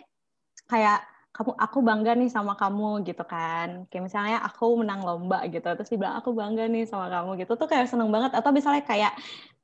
Kayak 0.67 1.07
kamu 1.37 1.53
aku 1.53 1.79
bangga 1.85 2.13
nih 2.17 2.31
sama 2.33 2.57
kamu 2.57 3.05
gitu 3.05 3.25
kan. 3.29 3.85
Kayak 3.93 4.05
misalnya 4.09 4.39
aku 4.41 4.81
menang 4.81 5.05
lomba 5.05 5.45
gitu, 5.53 5.69
terus 5.69 5.93
dibilang 5.93 6.17
aku 6.17 6.33
bangga 6.33 6.65
nih 6.65 6.89
sama 6.89 7.13
kamu 7.13 7.45
gitu 7.45 7.53
tuh 7.61 7.69
kayak 7.69 7.93
seneng 7.93 8.09
banget 8.09 8.33
atau 8.33 8.51
misalnya 8.57 8.81
kayak 8.83 9.13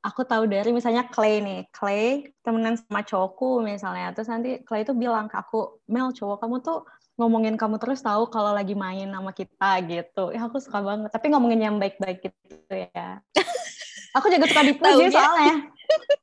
aku 0.05 0.27
tahu 0.27 0.45
dari 0.51 0.69
misalnya 0.75 1.09
Clay 1.09 1.41
nih, 1.41 1.61
Clay 1.73 2.29
temenan 2.45 2.77
sama 2.77 3.07
cowokku 3.07 3.63
misalnya, 3.65 4.13
terus 4.13 4.29
nanti 4.29 4.61
Clay 4.67 4.85
itu 4.85 4.93
bilang 4.93 5.31
ke 5.31 5.39
aku, 5.39 5.81
Mel 5.89 6.13
cowok 6.13 6.43
kamu 6.45 6.57
tuh 6.61 6.85
ngomongin 7.17 7.55
kamu 7.55 7.79
terus 7.79 8.03
tahu 8.03 8.27
kalau 8.29 8.53
lagi 8.53 8.75
main 8.75 9.09
sama 9.09 9.31
kita 9.33 9.71
gitu. 9.87 10.35
Ya 10.35 10.45
aku 10.45 10.59
suka 10.59 10.83
banget, 10.83 11.09
tapi 11.09 11.31
ngomongin 11.33 11.61
yang 11.63 11.77
baik-baik 11.79 12.21
gitu 12.21 12.75
ya. 12.93 13.23
aku 14.17 14.27
juga 14.29 14.45
suka 14.51 14.63
dipuji 14.67 15.09
soalnya. 15.09 15.73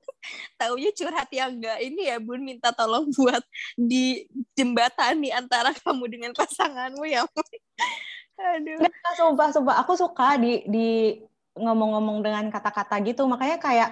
Taunya 0.60 0.92
curhat 0.94 1.30
yang 1.32 1.58
enggak 1.58 1.80
ini 1.82 2.02
ya 2.10 2.18
Bun 2.20 2.42
minta 2.44 2.70
tolong 2.76 3.08
buat 3.16 3.44
di 3.76 4.28
jembatan 4.54 5.24
di 5.24 5.30
antara 5.32 5.72
kamu 5.72 6.06
dengan 6.10 6.32
pasanganmu 6.36 7.06
ya. 7.08 7.24
Aduh. 8.40 8.80
Nggak, 8.80 9.14
sumpah, 9.20 9.48
sumpah. 9.52 9.76
Aku 9.84 10.00
suka 10.00 10.40
di 10.40 10.64
di 10.68 10.88
ngomong-ngomong 11.60 12.24
dengan 12.24 12.48
kata-kata 12.48 13.04
gitu 13.04 13.28
makanya 13.28 13.58
kayak 13.60 13.90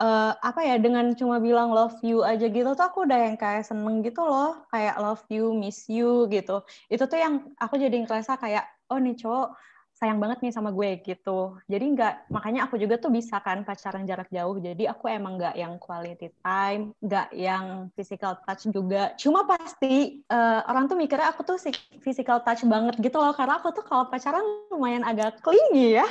uh, 0.00 0.36
apa 0.40 0.60
ya 0.64 0.76
dengan 0.76 1.16
cuma 1.16 1.40
bilang 1.40 1.72
love 1.72 1.96
you 2.04 2.20
aja 2.20 2.46
gitu 2.48 2.76
tuh 2.76 2.84
aku 2.84 3.08
udah 3.08 3.18
yang 3.30 3.36
kayak 3.40 3.64
seneng 3.64 4.04
gitu 4.04 4.20
loh 4.20 4.68
kayak 4.68 5.00
love 5.00 5.24
you 5.32 5.56
miss 5.56 5.88
you 5.88 6.28
gitu 6.28 6.60
itu 6.92 7.04
tuh 7.08 7.18
yang 7.18 7.48
aku 7.56 7.80
jadi 7.80 7.96
ngerasa 8.04 8.36
kayak 8.36 8.68
oh 8.92 9.00
nih 9.00 9.16
cowok 9.16 9.56
sayang 9.96 10.20
banget 10.20 10.44
nih 10.44 10.52
sama 10.52 10.68
gue 10.76 11.00
gitu. 11.00 11.56
Jadi 11.64 11.84
nggak 11.96 12.28
makanya 12.28 12.68
aku 12.68 12.76
juga 12.76 13.00
tuh 13.00 13.08
bisa 13.08 13.40
kan 13.40 13.64
pacaran 13.64 14.04
jarak 14.04 14.28
jauh. 14.28 14.60
Jadi 14.60 14.84
aku 14.84 15.08
emang 15.08 15.40
nggak 15.40 15.56
yang 15.56 15.80
quality 15.80 16.28
time 16.44 16.92
nggak 17.00 17.32
yang 17.32 17.88
physical 17.96 18.36
touch 18.44 18.68
juga. 18.68 19.16
Cuma 19.16 19.48
pasti 19.48 20.20
uh, 20.28 20.60
orang 20.68 20.84
tuh 20.92 21.00
mikirnya 21.00 21.32
aku 21.32 21.48
tuh 21.48 21.56
physical 22.04 22.44
touch 22.44 22.68
banget 22.68 23.00
gitu 23.00 23.16
loh. 23.16 23.32
Karena 23.32 23.56
aku 23.56 23.72
tuh 23.72 23.84
kalau 23.88 24.04
pacaran 24.12 24.44
lumayan 24.68 25.00
agak 25.00 25.40
clingy 25.40 25.96
ya. 25.96 26.06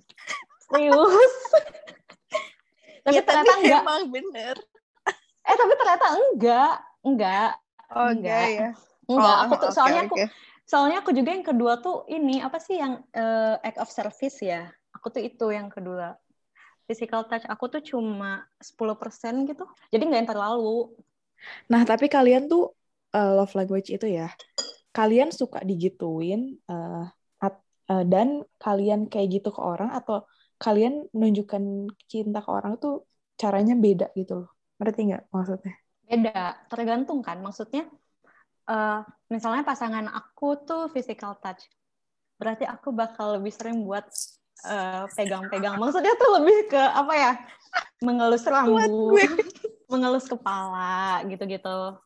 Serius? 0.66 1.34
Tapi 3.02 3.18
ya, 3.18 3.22
ternyata 3.26 3.50
tapi 3.50 3.62
enggak 3.66 3.82
emang 3.82 4.02
bener. 4.14 4.56
Eh 5.42 5.56
tapi 5.58 5.72
ternyata 5.74 6.06
enggak 6.14 6.74
enggak 7.02 7.50
oh 7.90 8.08
enggak, 8.14 8.46
ya? 8.46 8.70
Enggak 9.10 9.34
oh, 9.34 9.42
aku 9.42 9.54
tuh 9.58 9.66
okay, 9.66 9.74
soalnya 9.74 10.02
okay. 10.06 10.06
aku 10.06 10.16
soalnya 10.66 11.02
aku 11.02 11.12
juga 11.12 11.34
yang 11.34 11.46
kedua 11.46 11.78
tuh 11.82 12.06
ini 12.08 12.40
apa 12.40 12.58
sih 12.58 12.78
yang 12.78 13.02
uh, 13.14 13.56
act 13.62 13.78
of 13.78 13.90
service 13.90 14.38
ya? 14.42 14.70
Aku 14.96 15.08
tuh 15.12 15.22
itu 15.24 15.46
yang 15.50 15.68
kedua. 15.68 16.16
Physical 16.86 17.26
touch. 17.26 17.46
Aku 17.48 17.70
tuh 17.70 17.80
cuma 17.80 18.44
10% 18.60 19.48
gitu. 19.48 19.64
Jadi 19.90 20.02
nggak 20.02 20.20
yang 20.26 20.30
terlalu. 20.30 20.92
Nah 21.70 21.82
tapi 21.86 22.06
kalian 22.06 22.46
tuh 22.46 22.74
uh, 23.14 23.32
love 23.38 23.54
language 23.56 23.90
itu 23.92 24.06
ya. 24.08 24.30
Kalian 24.92 25.32
suka 25.32 25.64
digituin 25.64 26.60
uh, 26.68 27.08
uh, 27.92 28.04
dan 28.08 28.44
kalian 28.60 29.08
kayak 29.08 29.40
gitu 29.40 29.52
ke 29.52 29.60
orang 29.60 29.92
atau 29.92 30.24
kalian 30.60 31.10
menunjukkan 31.10 31.90
cinta 32.06 32.38
ke 32.38 32.50
orang 32.50 32.78
tuh 32.78 33.04
caranya 33.34 33.74
beda 33.74 34.14
gitu 34.14 34.46
loh. 34.46 34.50
Ngerti 34.78 35.00
nggak 35.10 35.24
maksudnya? 35.34 35.74
Beda, 36.06 36.60
tergantung 36.70 37.24
kan. 37.24 37.40
Maksudnya, 37.42 37.88
uh, 38.68 39.00
misalnya 39.32 39.62
pasangan 39.66 40.06
aku 40.12 40.62
tuh 40.62 40.82
physical 40.92 41.38
touch. 41.40 41.66
Berarti 42.36 42.66
aku 42.66 42.90
bakal 42.90 43.38
lebih 43.38 43.54
sering 43.54 43.86
buat 43.86 44.02
pegang 44.62 45.06
eh, 45.06 45.06
pegang-pegang. 45.14 45.74
Maksudnya 45.78 46.14
tuh 46.18 46.30
lebih 46.42 46.74
ke 46.74 46.82
apa 46.82 47.14
ya? 47.14 47.32
Mengelus 48.02 48.42
rambut, 48.46 49.30
mengelus 49.86 50.26
kepala 50.26 51.22
gitu-gitu. 51.30 51.98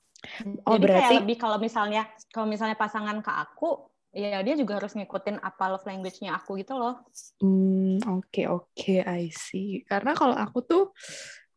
Oh, 0.65 0.77
Jadi 0.77 0.83
berarti 0.85 1.01
kayak 1.01 1.21
lebih 1.25 1.37
kalau 1.41 1.59
misalnya 1.61 2.03
kalau 2.33 2.49
misalnya 2.49 2.77
pasangan 2.77 3.21
ke 3.21 3.33
aku, 3.33 3.89
ya 4.13 4.41
dia 4.41 4.55
juga 4.57 4.81
harus 4.81 4.97
ngikutin 4.97 5.41
apa 5.41 5.65
love 5.73 5.87
language-nya 5.89 6.37
aku 6.37 6.61
gitu 6.61 6.77
loh. 6.77 7.05
Hmm, 7.41 8.01
oke 8.05 8.29
okay, 8.29 8.45
oke, 8.49 8.69
okay, 8.73 9.01
I 9.05 9.29
see. 9.33 9.85
Karena 9.85 10.17
kalau 10.17 10.37
aku 10.37 10.65
tuh 10.65 10.85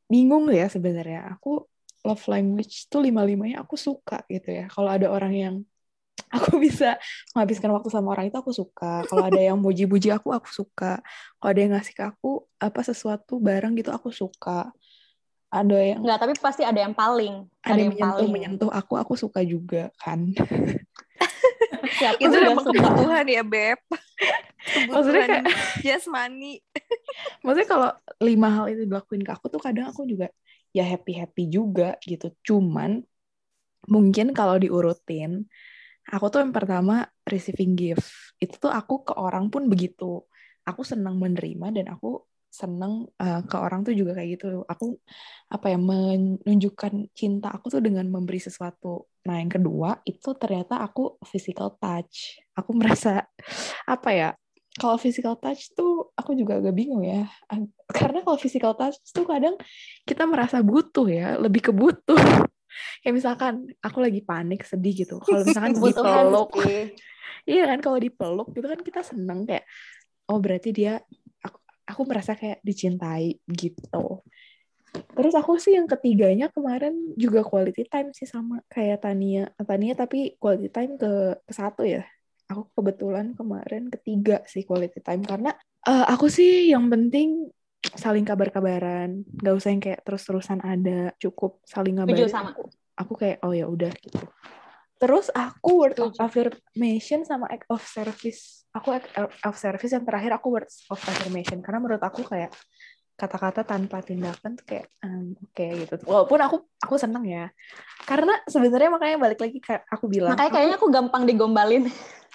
bingung 0.10 0.50
ya 0.52 0.68
sebenarnya. 0.68 1.38
Aku 1.38 1.68
love 2.06 2.24
language 2.32 2.88
tuh 2.88 3.04
lima-limanya 3.04 3.64
aku 3.64 3.76
suka 3.76 4.24
gitu 4.32 4.50
ya. 4.50 4.66
Kalau 4.72 4.90
ada 4.90 5.08
orang 5.12 5.34
yang 5.36 5.56
aku 6.36 6.60
bisa 6.62 7.00
menghabiskan 7.34 7.72
waktu 7.74 7.90
sama 7.90 8.14
orang 8.14 8.30
itu 8.30 8.38
aku 8.38 8.52
suka. 8.54 9.04
Kalau 9.08 9.24
ada 9.26 9.40
yang 9.40 9.58
muji-muji 9.58 10.14
aku, 10.14 10.30
aku 10.36 10.50
suka. 10.52 11.02
Kalau 11.40 11.50
ada 11.50 11.60
yang 11.60 11.72
ngasih 11.76 11.96
ke 11.96 12.04
aku 12.06 12.46
apa 12.60 12.80
sesuatu 12.84 13.40
barang 13.40 13.74
gitu 13.80 13.90
aku 13.90 14.14
suka. 14.14 14.70
Ada 15.50 15.78
yang 15.82 16.00
Enggak, 16.06 16.20
tapi 16.22 16.34
pasti 16.38 16.62
ada 16.62 16.78
yang 16.78 16.94
paling. 16.94 17.50
Ada, 17.66 17.74
ada 17.74 17.80
yang 17.82 17.92
menyentuh 17.98 18.16
paling. 18.22 18.32
menyentuh 18.32 18.70
aku, 18.70 18.94
aku 19.02 19.14
suka 19.18 19.42
juga 19.42 19.90
kan. 19.98 20.30
Siap, 22.00 22.22
itu 22.22 22.36
memang 22.38 22.64
kebutuhan 22.70 23.26
ya 23.26 23.44
beb 23.44 23.80
maksudnya 24.90 25.26
kayak 25.26 26.02
money. 26.14 26.62
maksudnya 27.44 27.68
kalau 27.68 27.90
lima 28.22 28.50
hal 28.52 28.66
itu 28.72 28.84
dilakuin 28.86 29.24
ke 29.24 29.32
aku 29.32 29.48
tuh 29.48 29.62
kadang 29.62 29.90
aku 29.90 30.06
juga 30.06 30.30
ya 30.76 30.86
happy 30.86 31.18
happy 31.18 31.44
juga 31.50 31.98
gitu. 32.04 32.34
Cuman 32.46 33.02
mungkin 33.88 34.36
kalau 34.36 34.60
diurutin 34.60 35.48
aku 36.10 36.26
tuh 36.34 36.40
yang 36.44 36.54
pertama 36.56 37.06
receiving 37.26 37.78
gift. 37.78 38.10
Itu 38.42 38.70
tuh 38.70 38.72
aku 38.74 39.06
ke 39.08 39.14
orang 39.16 39.54
pun 39.54 39.70
begitu. 39.70 40.26
Aku 40.66 40.82
senang 40.86 41.18
menerima 41.18 41.74
dan 41.74 41.86
aku 41.94 42.26
seneng 42.50 43.06
uh, 43.22 43.46
ke 43.46 43.56
orang 43.62 43.86
tuh 43.86 43.94
juga 43.94 44.18
kayak 44.18 44.30
gitu. 44.42 44.66
Aku 44.66 44.98
apa 45.54 45.70
ya 45.70 45.78
menunjukkan 45.78 47.14
cinta 47.14 47.54
aku 47.54 47.70
tuh 47.70 47.82
dengan 47.82 48.10
memberi 48.10 48.42
sesuatu. 48.42 49.06
Nah 49.30 49.38
yang 49.38 49.54
kedua 49.54 50.02
itu 50.06 50.34
ternyata 50.36 50.82
aku 50.82 51.22
physical 51.30 51.78
touch. 51.78 52.42
Aku 52.58 52.74
merasa 52.74 53.30
apa 53.94 54.10
ya 54.12 54.30
kalau 54.80 54.96
physical 54.96 55.36
touch 55.36 55.76
tuh 55.76 56.10
aku 56.16 56.34
juga 56.34 56.58
agak 56.64 56.72
bingung 56.72 57.04
ya. 57.04 57.28
Karena 57.92 58.24
kalau 58.24 58.40
physical 58.40 58.74
touch 58.80 58.96
tuh 59.12 59.28
kadang 59.28 59.60
kita 60.08 60.24
merasa 60.24 60.64
butuh 60.64 61.06
ya 61.12 61.36
lebih 61.36 61.70
ke 61.70 61.72
butuh. 61.76 62.16
Kayak 63.04 63.14
misalkan 63.14 63.54
aku 63.84 64.00
lagi 64.00 64.24
panik 64.24 64.64
sedih 64.64 65.04
gitu. 65.04 65.20
Kalau 65.20 65.44
misalkan 65.44 65.76
dipeluk. 65.84 66.50
Iya 67.44 67.64
kan 67.68 67.80
kalau 67.84 68.00
dipeluk 68.00 68.50
gitu 68.56 68.68
kan 68.68 68.80
kita 68.80 69.02
seneng 69.04 69.48
kayak 69.48 69.66
oh 70.30 70.38
berarti 70.38 70.70
dia 70.70 71.02
aku 71.84 72.02
merasa 72.06 72.38
kayak 72.38 72.62
dicintai 72.62 73.42
gitu. 73.50 74.22
Terus 74.90 75.34
aku 75.34 75.58
sih 75.58 75.78
yang 75.78 75.90
ketiganya 75.90 76.50
kemarin 76.50 77.14
juga 77.18 77.42
quality 77.46 77.90
time 77.90 78.14
sih 78.14 78.30
sama 78.30 78.62
kayak 78.70 79.02
Tania. 79.02 79.50
Tania 79.58 79.94
tapi 79.98 80.38
quality 80.38 80.70
time 80.70 80.94
ke 80.98 81.42
ke 81.42 81.54
satu 81.54 81.84
ya 81.86 82.06
aku 82.50 82.66
kebetulan 82.74 83.38
kemarin 83.38 83.94
ketiga 83.94 84.42
sih 84.50 84.66
quality 84.66 85.00
time 85.06 85.22
karena 85.22 85.54
uh, 85.86 86.06
aku 86.10 86.28
sih 86.28 86.74
yang 86.74 86.90
penting 86.90 87.48
saling 87.96 88.28
kabar-kabaran 88.28 89.24
nggak 89.40 89.56
usah 89.56 89.70
yang 89.72 89.80
kayak 89.80 90.02
terus-terusan 90.04 90.60
ada 90.66 91.16
cukup 91.22 91.64
saling 91.64 91.96
ngabarin 91.96 92.28
sama. 92.28 92.52
Aku, 92.52 92.64
aku 93.00 93.14
kayak 93.16 93.38
oh 93.46 93.56
ya 93.56 93.70
udah 93.70 93.94
gitu 94.04 94.20
Terus 95.00 95.32
aku 95.32 95.88
word 95.88 95.96
of 96.04 96.12
affirmation 96.20 97.24
sama 97.24 97.48
act 97.48 97.64
of 97.72 97.80
service. 97.88 98.68
Aku 98.76 98.92
act 98.92 99.08
of 99.16 99.56
service 99.56 99.96
yang 99.96 100.04
terakhir 100.04 100.36
aku 100.36 100.60
words 100.60 100.84
of 100.92 101.00
affirmation 101.00 101.64
karena 101.64 101.80
menurut 101.80 102.04
aku 102.04 102.28
kayak 102.28 102.52
kata-kata 103.20 103.68
tanpa 103.68 104.00
tindakan 104.00 104.56
tuh 104.56 104.64
kayak 104.64 104.88
um, 105.04 105.36
oke 105.36 105.52
okay, 105.52 105.84
gitu. 105.84 106.00
Walaupun 106.08 106.40
aku 106.40 106.58
aku 106.80 106.96
seneng 106.96 107.28
ya. 107.28 107.52
Karena 108.08 108.40
sebenarnya 108.48 108.90
makanya 108.96 109.18
balik 109.20 109.40
lagi 109.44 109.60
kayak 109.60 109.84
aku 109.92 110.08
bilang. 110.08 110.32
Makanya 110.32 110.52
kayaknya 110.56 110.78
aku, 110.80 110.88
aku 110.88 110.96
gampang 110.96 111.24
digombalin. 111.28 111.84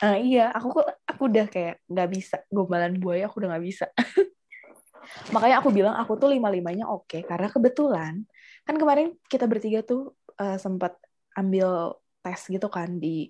Uh, 0.04 0.20
iya, 0.28 0.52
aku 0.52 0.84
aku 1.08 1.22
udah 1.32 1.48
kayak 1.48 1.80
nggak 1.88 2.08
bisa 2.12 2.36
gombalan 2.52 3.00
buaya 3.00 3.24
aku 3.24 3.40
udah 3.40 3.56
nggak 3.56 3.64
bisa. 3.64 3.88
makanya 5.34 5.60
aku 5.60 5.68
bilang 5.72 5.94
aku 5.96 6.16
tuh 6.16 6.32
lima 6.32 6.48
limanya 6.48 6.88
oke 6.88 7.04
okay, 7.04 7.20
karena 7.28 7.52
kebetulan 7.52 8.24
kan 8.64 8.76
kemarin 8.80 9.12
kita 9.28 9.44
bertiga 9.44 9.84
tuh 9.84 10.16
uh, 10.40 10.56
sempat 10.56 10.96
ambil 11.36 12.00
tes 12.24 12.40
gitu 12.48 12.68
kan 12.72 12.88
di 12.96 13.28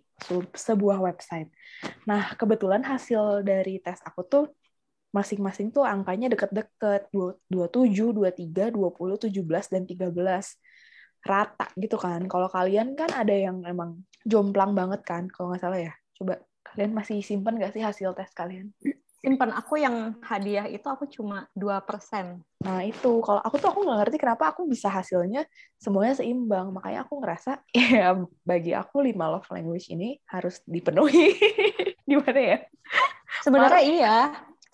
sebuah 0.54 1.02
website. 1.02 1.50
Nah, 2.06 2.38
kebetulan 2.38 2.87
hasil 2.87 3.42
dari 3.42 3.82
tes 3.82 3.99
aku 4.06 4.23
tuh 4.23 4.44
masing-masing 5.14 5.71
tuh 5.71 5.87
angkanya 5.87 6.26
deket-deket 6.35 7.06
27, 7.14 8.11
23, 8.11 8.75
20, 8.75 9.30
17 9.30 9.71
dan 9.71 9.83
13 9.87 10.11
rata 11.25 11.66
gitu 11.78 11.97
kan. 11.97 12.26
Kalau 12.26 12.50
kalian 12.50 12.99
kan 12.99 13.14
ada 13.14 13.33
yang 13.33 13.62
emang 13.62 14.02
jomplang 14.26 14.75
banget 14.75 15.06
kan 15.06 15.30
kalau 15.30 15.54
nggak 15.54 15.62
salah 15.62 15.78
ya. 15.78 15.94
Coba 16.18 16.42
kalian 16.66 16.90
masih 16.90 17.23
simpen 17.23 17.62
gak 17.62 17.71
sih 17.71 17.87
hasil 17.87 18.11
tes 18.18 18.35
kalian? 18.35 18.75
simpan 19.25 19.56
aku 19.56 19.80
yang 19.80 20.21
hadiah 20.21 20.68
itu 20.68 20.85
aku 20.85 21.09
cuma 21.09 21.49
dua 21.56 21.80
persen. 21.80 22.44
Nah 22.61 22.85
itu, 22.85 23.25
kalau 23.25 23.40
aku 23.40 23.56
tuh 23.56 23.73
aku 23.73 23.80
nggak 23.80 23.99
ngerti 24.04 24.16
kenapa 24.21 24.52
aku 24.52 24.68
bisa 24.68 24.92
hasilnya 24.92 25.49
semuanya 25.80 26.21
seimbang. 26.21 26.68
Makanya 26.76 27.09
aku 27.09 27.25
ngerasa 27.25 27.64
ya 27.97 28.12
bagi 28.44 28.76
aku 28.76 29.00
lima 29.00 29.33
love 29.33 29.49
language 29.49 29.88
ini 29.88 30.21
harus 30.28 30.61
dipenuhi. 30.68 31.40
Gimana 32.11 32.37
ya? 32.37 32.59
Sebenarnya 33.40 33.80
iya, 33.80 34.16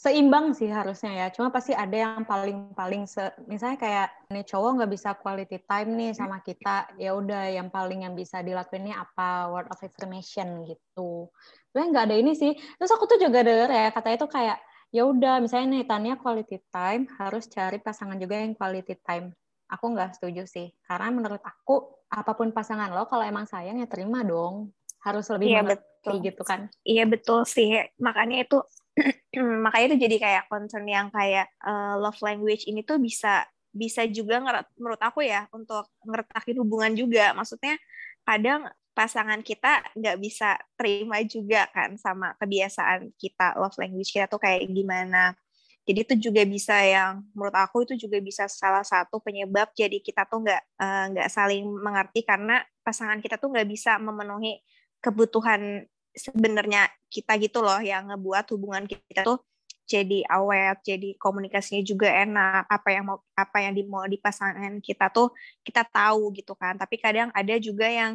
seimbang 0.00 0.57
sih 0.57 0.73
harusnya 0.73 1.12
ya. 1.12 1.26
Cuma 1.28 1.52
pasti 1.52 1.76
ada 1.76 1.92
yang 1.92 2.25
paling-paling 2.25 3.04
se 3.04 3.21
misalnya 3.45 3.76
kayak 3.76 4.09
nih 4.33 4.49
cowok 4.49 4.71
nggak 4.80 4.92
bisa 4.97 5.12
quality 5.21 5.61
time 5.69 5.90
nih 5.92 6.16
sama 6.16 6.40
kita, 6.40 6.88
ya 6.97 7.12
udah 7.12 7.52
yang 7.52 7.69
paling 7.69 8.09
yang 8.09 8.16
bisa 8.16 8.40
dilakuin 8.40 8.88
ini 8.88 8.97
apa? 8.97 9.52
Word 9.52 9.69
of 9.69 9.76
affirmation 9.85 10.64
gitu. 10.64 11.28
Sebenarnya 11.69 11.88
nggak 11.92 12.04
ada 12.09 12.16
ini 12.16 12.33
sih. 12.33 12.57
Terus 12.57 12.90
aku 12.97 13.04
tuh 13.04 13.21
juga 13.21 13.45
denger 13.45 13.69
ya 13.69 13.87
katanya 13.92 14.16
itu 14.25 14.28
kayak 14.33 14.59
ya 14.90 15.02
udah 15.04 15.35
misalnya 15.45 15.69
nih 15.76 15.85
tanya 15.85 16.12
quality 16.16 16.59
time 16.73 17.04
harus 17.21 17.45
cari 17.52 17.76
pasangan 17.76 18.16
juga 18.16 18.40
yang 18.40 18.57
quality 18.57 18.97
time. 19.04 19.37
Aku 19.69 19.85
nggak 19.92 20.16
setuju 20.16 20.49
sih. 20.49 20.73
Karena 20.80 21.12
menurut 21.12 21.45
aku 21.45 22.09
apa 22.09 22.33
pun 22.33 22.57
pasangan 22.57 22.88
lo 22.88 23.04
kalau 23.04 23.23
emang 23.23 23.45
sayang 23.45 23.76
ya 23.76 23.87
terima 23.87 24.25
dong. 24.25 24.73
Harus 25.04 25.28
lebih 25.28 25.49
iya, 25.52 25.61
betul. 25.61 26.25
gitu 26.25 26.42
kan. 26.45 26.73
Iya 26.85 27.04
betul 27.04 27.45
sih. 27.45 27.73
Makanya 28.00 28.49
itu 28.49 28.64
makanya 29.64 29.94
itu 29.94 29.99
jadi 30.11 30.16
kayak 30.18 30.44
concern 30.50 30.87
yang 30.87 31.09
kayak 31.14 31.49
uh, 31.62 31.97
love 31.97 32.18
language 32.20 32.66
ini 32.66 32.82
tuh 32.82 32.99
bisa 32.99 33.47
bisa 33.70 34.02
juga 34.11 34.42
menurut 34.75 34.99
aku 34.99 35.23
ya 35.23 35.47
untuk 35.54 35.87
ngeretakin 36.02 36.59
hubungan 36.59 36.92
juga. 36.99 37.30
Maksudnya 37.32 37.78
kadang 38.26 38.66
pasangan 38.90 39.40
kita 39.40 39.94
nggak 39.94 40.18
bisa 40.18 40.59
terima 40.75 41.23
juga 41.23 41.70
kan 41.70 41.94
sama 41.94 42.35
kebiasaan 42.37 43.14
kita 43.16 43.56
love 43.56 43.78
language 43.78 44.11
kita 44.11 44.26
tuh 44.26 44.42
kayak 44.42 44.66
gimana. 44.68 45.38
Jadi 45.87 45.99
itu 46.06 46.14
juga 46.30 46.42
bisa 46.44 46.76
yang 46.85 47.25
menurut 47.32 47.56
aku 47.56 47.88
itu 47.88 47.97
juga 48.06 48.20
bisa 48.20 48.47
salah 48.47 48.85
satu 48.85 49.18
penyebab 49.23 49.73
jadi 49.73 49.97
kita 49.99 50.28
tuh 50.28 50.44
nggak 50.44 50.62
eh, 50.76 51.04
nggak 51.16 51.28
uh, 51.30 51.32
saling 51.32 51.64
mengerti 51.66 52.20
karena 52.23 52.61
pasangan 52.85 53.18
kita 53.18 53.40
tuh 53.40 53.49
nggak 53.50 53.66
bisa 53.66 53.97
memenuhi 53.97 54.61
kebutuhan 55.00 55.88
sebenarnya 56.14 56.90
kita 57.11 57.38
gitu 57.38 57.62
loh 57.62 57.79
yang 57.79 58.11
ngebuat 58.11 58.50
hubungan 58.55 58.85
kita 58.87 59.23
tuh 59.23 59.43
jadi 59.90 60.23
awet, 60.31 60.87
jadi 60.87 61.19
komunikasinya 61.19 61.83
juga 61.83 62.14
enak, 62.14 62.71
apa 62.71 62.88
yang 62.95 63.05
mau 63.11 63.19
apa 63.35 63.59
yang 63.59 63.75
di 63.75 63.83
mau 63.83 64.07
di 64.07 64.23
pasangan 64.23 64.79
kita 64.79 65.11
tuh 65.11 65.35
kita 65.67 65.83
tahu 65.83 66.31
gitu 66.31 66.55
kan. 66.55 66.79
Tapi 66.79 66.95
kadang 67.02 67.35
ada 67.35 67.59
juga 67.59 67.90
yang 67.90 68.14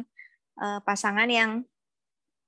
uh, 0.56 0.80
pasangan 0.80 1.28
yang 1.28 1.60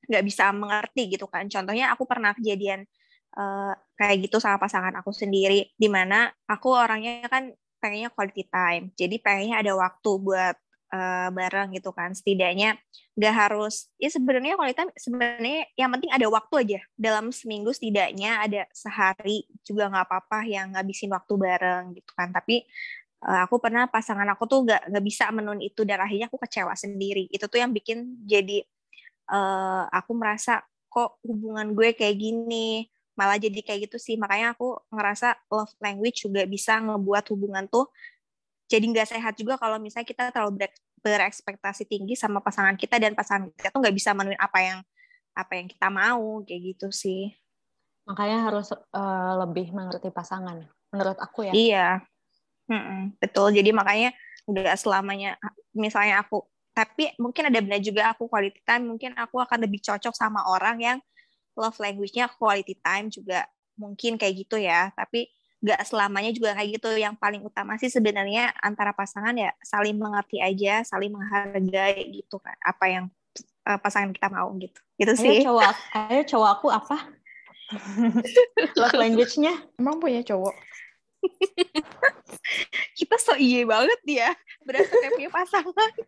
nggak 0.09 0.25
bisa 0.25 0.49
mengerti 0.57 1.13
gitu 1.13 1.29
kan. 1.29 1.45
Contohnya 1.45 1.93
aku 1.93 2.09
pernah 2.09 2.33
kejadian 2.33 2.89
uh, 3.37 3.77
kayak 4.01 4.33
gitu 4.33 4.41
sama 4.41 4.57
pasangan 4.57 4.97
aku 4.97 5.13
sendiri, 5.13 5.77
di 5.77 5.89
mana 5.93 6.33
aku 6.49 6.73
orangnya 6.73 7.29
kan 7.29 7.53
pengennya 7.79 8.11
quality 8.11 8.49
time, 8.51 8.91
jadi 8.99 9.23
pengennya 9.23 9.63
ada 9.63 9.73
waktu 9.79 10.11
buat 10.19 10.57
uh, 10.93 11.29
bareng 11.33 11.75
gitu 11.77 11.91
kan. 11.93 12.13
Setidaknya 12.13 12.77
nggak 13.19 13.35
harus, 13.35 13.91
ya 13.99 14.09
sebenarnya 14.13 14.55
quality 14.55 14.77
time 14.77 14.93
sebenarnya 14.95 15.67
yang 15.75 15.91
penting 15.95 16.11
ada 16.13 16.27
waktu 16.29 16.55
aja. 16.65 16.81
Dalam 16.95 17.31
seminggu 17.35 17.71
setidaknya 17.73 18.45
ada 18.45 18.63
sehari 18.73 19.45
juga 19.65 19.89
nggak 19.91 20.07
apa-apa 20.09 20.39
yang 20.49 20.77
ngabisin 20.77 21.13
waktu 21.13 21.35
bareng 21.35 21.85
gitu 21.97 22.13
kan. 22.15 22.33
Tapi 22.33 22.65
uh, 23.27 23.45
aku 23.47 23.61
pernah 23.61 23.89
pasangan 23.91 24.27
aku 24.33 24.45
tuh 24.49 24.65
nggak 24.67 24.93
nggak 24.93 25.05
bisa 25.05 25.29
menun 25.35 25.61
itu 25.61 25.83
dan 25.85 26.01
akhirnya 26.05 26.31
aku 26.31 26.41
kecewa 26.41 26.73
sendiri. 26.77 27.29
Itu 27.29 27.49
tuh 27.51 27.61
yang 27.61 27.73
bikin 27.73 28.25
jadi 28.25 28.65
uh, 29.33 29.85
aku 29.93 30.13
merasa 30.17 30.65
kok 30.89 31.21
hubungan 31.25 31.77
gue 31.77 31.93
kayak 31.93 32.17
gini 32.17 32.89
malah 33.19 33.35
jadi 33.35 33.61
kayak 33.67 33.91
gitu 33.91 33.99
sih 33.99 34.15
makanya 34.15 34.55
aku 34.55 34.79
ngerasa 34.95 35.35
love 35.51 35.75
language 35.83 36.23
juga 36.25 36.47
bisa 36.47 36.79
ngebuat 36.79 37.35
hubungan 37.35 37.67
tuh 37.67 37.91
jadi 38.69 38.85
nggak 38.85 39.09
sehat 39.09 39.35
juga 39.41 39.57
kalau 39.57 39.81
misalnya 39.81 40.05
kita 40.05 40.29
terlalu 40.29 40.69
berekspektasi 41.01 41.89
tinggi 41.89 42.13
sama 42.15 42.45
pasangan 42.45 42.77
kita 42.77 43.01
dan 43.01 43.17
pasangan 43.17 43.49
kita 43.57 43.73
tuh 43.73 43.81
nggak 43.81 43.97
bisa 43.97 44.13
menuin 44.13 44.37
apa 44.37 44.59
yang 44.61 44.79
apa 45.33 45.53
yang 45.57 45.67
kita 45.71 45.89
mau 45.89 46.45
kayak 46.45 46.77
gitu 46.77 46.93
sih. 46.93 47.33
Makanya 48.05 48.39
harus 48.45 48.69
uh, 48.73 49.33
lebih 49.47 49.73
mengerti 49.73 50.13
pasangan 50.13 50.69
menurut 50.93 51.17
aku 51.17 51.49
ya. 51.49 51.53
Iya. 51.57 51.89
Mm-mm, 52.69 53.17
betul. 53.17 53.57
Jadi 53.57 53.73
makanya 53.73 54.13
nggak 54.45 54.77
selamanya 54.77 55.41
misalnya 55.73 56.21
aku 56.21 56.45
tapi 56.77 57.11
mungkin 57.19 57.51
ada 57.51 57.59
benar 57.59 57.81
juga 57.83 58.13
aku 58.13 58.31
quality 58.31 58.63
time 58.63 58.87
mungkin 58.87 59.11
aku 59.19 59.43
akan 59.43 59.67
lebih 59.67 59.83
cocok 59.83 60.15
sama 60.15 60.47
orang 60.47 60.77
yang 60.79 60.99
love 61.59 61.75
language-nya 61.83 62.31
quality 62.39 62.79
time 62.79 63.11
juga 63.11 63.49
mungkin 63.75 64.21
kayak 64.21 64.35
gitu 64.47 64.61
ya. 64.61 64.93
Tapi 64.93 65.27
nggak 65.59 65.81
selamanya 65.87 66.31
juga 66.31 66.55
kayak 66.55 66.79
gitu. 66.79 66.91
Yang 66.95 67.15
paling 67.19 67.43
utama 67.43 67.75
sih 67.77 67.91
sebenarnya 67.91 68.55
antara 68.63 68.95
pasangan 68.95 69.35
ya 69.35 69.51
saling 69.63 69.99
mengerti 69.99 70.39
aja 70.39 70.87
saling 70.87 71.11
menghargai 71.11 72.23
gitu 72.23 72.39
kan 72.39 72.55
apa 72.63 72.85
yang 72.87 73.05
uh, 73.67 73.79
pasangan 73.79 74.15
kita 74.15 74.29
mau 74.31 74.49
gitu. 74.57 74.81
Gitu 74.99 75.13
ayo 75.15 75.23
sih. 75.23 75.37
cowok 75.45 75.75
ayo 75.95 76.23
cowok 76.25 76.51
aku 76.59 76.67
apa? 76.73 76.97
Love 78.81 78.97
language-nya. 78.97 79.53
Emang 79.77 80.01
punya 80.01 80.25
cowok? 80.25 80.57
Kita 82.99 83.17
so 83.19 83.35
iye 83.37 83.67
banget 83.67 84.01
ya 84.07 84.31
berasa 84.63 84.93
kayak 84.93 85.15
punya 85.17 85.31
pasangan. 85.31 85.93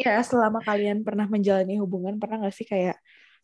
Ya 0.00 0.16
selama 0.24 0.64
kalian 0.64 1.04
pernah 1.04 1.28
menjalani 1.28 1.76
hubungan 1.76 2.16
pernah 2.16 2.40
nggak 2.40 2.56
sih 2.56 2.64
kayak 2.64 2.96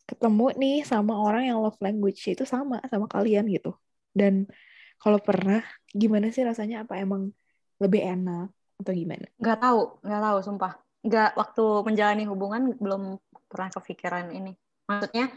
ketemu 0.09 0.49
nih 0.57 0.77
sama 0.81 1.13
orang 1.13 1.45
yang 1.45 1.61
love 1.61 1.77
language 1.77 2.17
itu 2.25 2.41
sama 2.41 2.81
sama 2.89 3.05
kalian 3.05 3.45
gitu. 3.53 3.77
Dan 4.17 4.49
kalau 4.97 5.21
pernah, 5.21 5.61
gimana 5.93 6.33
sih 6.33 6.41
rasanya? 6.41 6.81
Apa 6.81 6.97
emang 6.97 7.29
lebih 7.77 8.01
enak 8.01 8.49
atau 8.81 8.91
gimana? 8.97 9.29
Gak 9.37 9.61
tahu, 9.61 10.01
gak 10.01 10.21
tahu, 10.25 10.37
sumpah. 10.41 10.73
Gak 11.05 11.37
waktu 11.37 11.65
menjalani 11.85 12.25
hubungan 12.25 12.73
belum 12.81 13.21
pernah 13.45 13.69
kepikiran 13.69 14.33
ini. 14.33 14.57
Maksudnya 14.89 15.29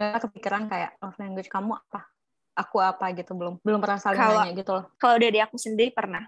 gak 0.00 0.24
kepikiran 0.24 0.72
kayak 0.72 0.96
love 1.04 1.20
language 1.20 1.52
kamu 1.52 1.76
apa? 1.76 2.08
Aku 2.56 2.80
apa 2.80 3.12
gitu 3.12 3.36
belum 3.36 3.60
belum 3.60 3.80
pernah 3.80 4.00
saling 4.00 4.20
kalau, 4.20 4.40
nanya 4.40 4.52
gitu 4.56 4.72
loh. 4.76 4.84
Kalau 4.96 5.16
dari 5.20 5.40
aku 5.40 5.56
sendiri 5.60 5.92
pernah. 5.92 6.24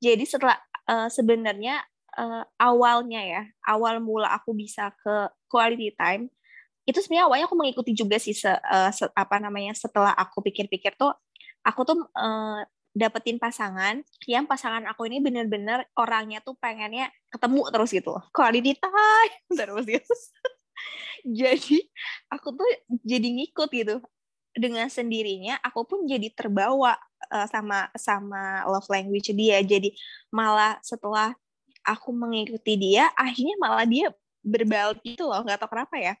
Jadi 0.00 0.24
setelah 0.28 0.56
uh, 0.88 1.08
sebenarnya 1.12 1.80
uh, 2.16 2.44
awalnya 2.60 3.20
ya, 3.20 3.42
awal 3.68 4.00
mula 4.00 4.32
aku 4.32 4.56
bisa 4.56 4.92
ke 5.00 5.28
quality 5.48 5.92
time 5.96 6.32
itu 6.82 6.98
sebenarnya 6.98 7.26
awalnya 7.30 7.46
aku 7.46 7.56
mengikuti 7.58 7.92
juga 7.94 8.18
sih 8.18 8.34
se, 8.34 8.50
uh, 8.50 8.90
se, 8.90 9.06
apa 9.14 9.38
namanya 9.38 9.72
setelah 9.74 10.10
aku 10.18 10.42
pikir-pikir 10.42 10.98
tuh 10.98 11.14
aku 11.62 11.80
tuh 11.86 11.98
uh, 12.18 12.60
dapetin 12.92 13.40
pasangan 13.40 14.04
yang 14.28 14.44
pasangan 14.44 14.84
aku 14.84 15.08
ini 15.08 15.24
bener-bener 15.24 15.88
orangnya 15.96 16.44
tuh 16.44 16.52
pengennya 16.60 17.08
ketemu 17.32 17.60
terus 17.72 17.90
gitu 17.94 18.14
quality 18.36 18.76
time 18.76 19.34
terus 19.58 19.84
gitu. 19.88 20.12
Jadi 21.38 21.78
aku 22.26 22.50
tuh 22.58 22.66
jadi 23.06 23.28
ngikut 23.30 23.70
gitu. 23.70 24.02
Dengan 24.52 24.90
sendirinya 24.90 25.56
aku 25.62 25.86
pun 25.86 26.04
jadi 26.04 26.28
terbawa 26.34 26.98
uh, 27.30 27.46
sama 27.46 27.88
sama 27.94 28.66
love 28.66 28.90
language 28.90 29.30
dia. 29.30 29.62
Jadi 29.62 29.94
malah 30.34 30.82
setelah 30.82 31.30
aku 31.86 32.10
mengikuti 32.10 32.74
dia 32.74 33.08
akhirnya 33.14 33.54
malah 33.62 33.86
dia 33.86 34.10
berbalik 34.42 34.98
gitu 35.06 35.30
loh. 35.30 35.46
Nggak 35.46 35.62
tahu 35.62 35.70
kenapa 35.78 35.94
ya 35.96 36.14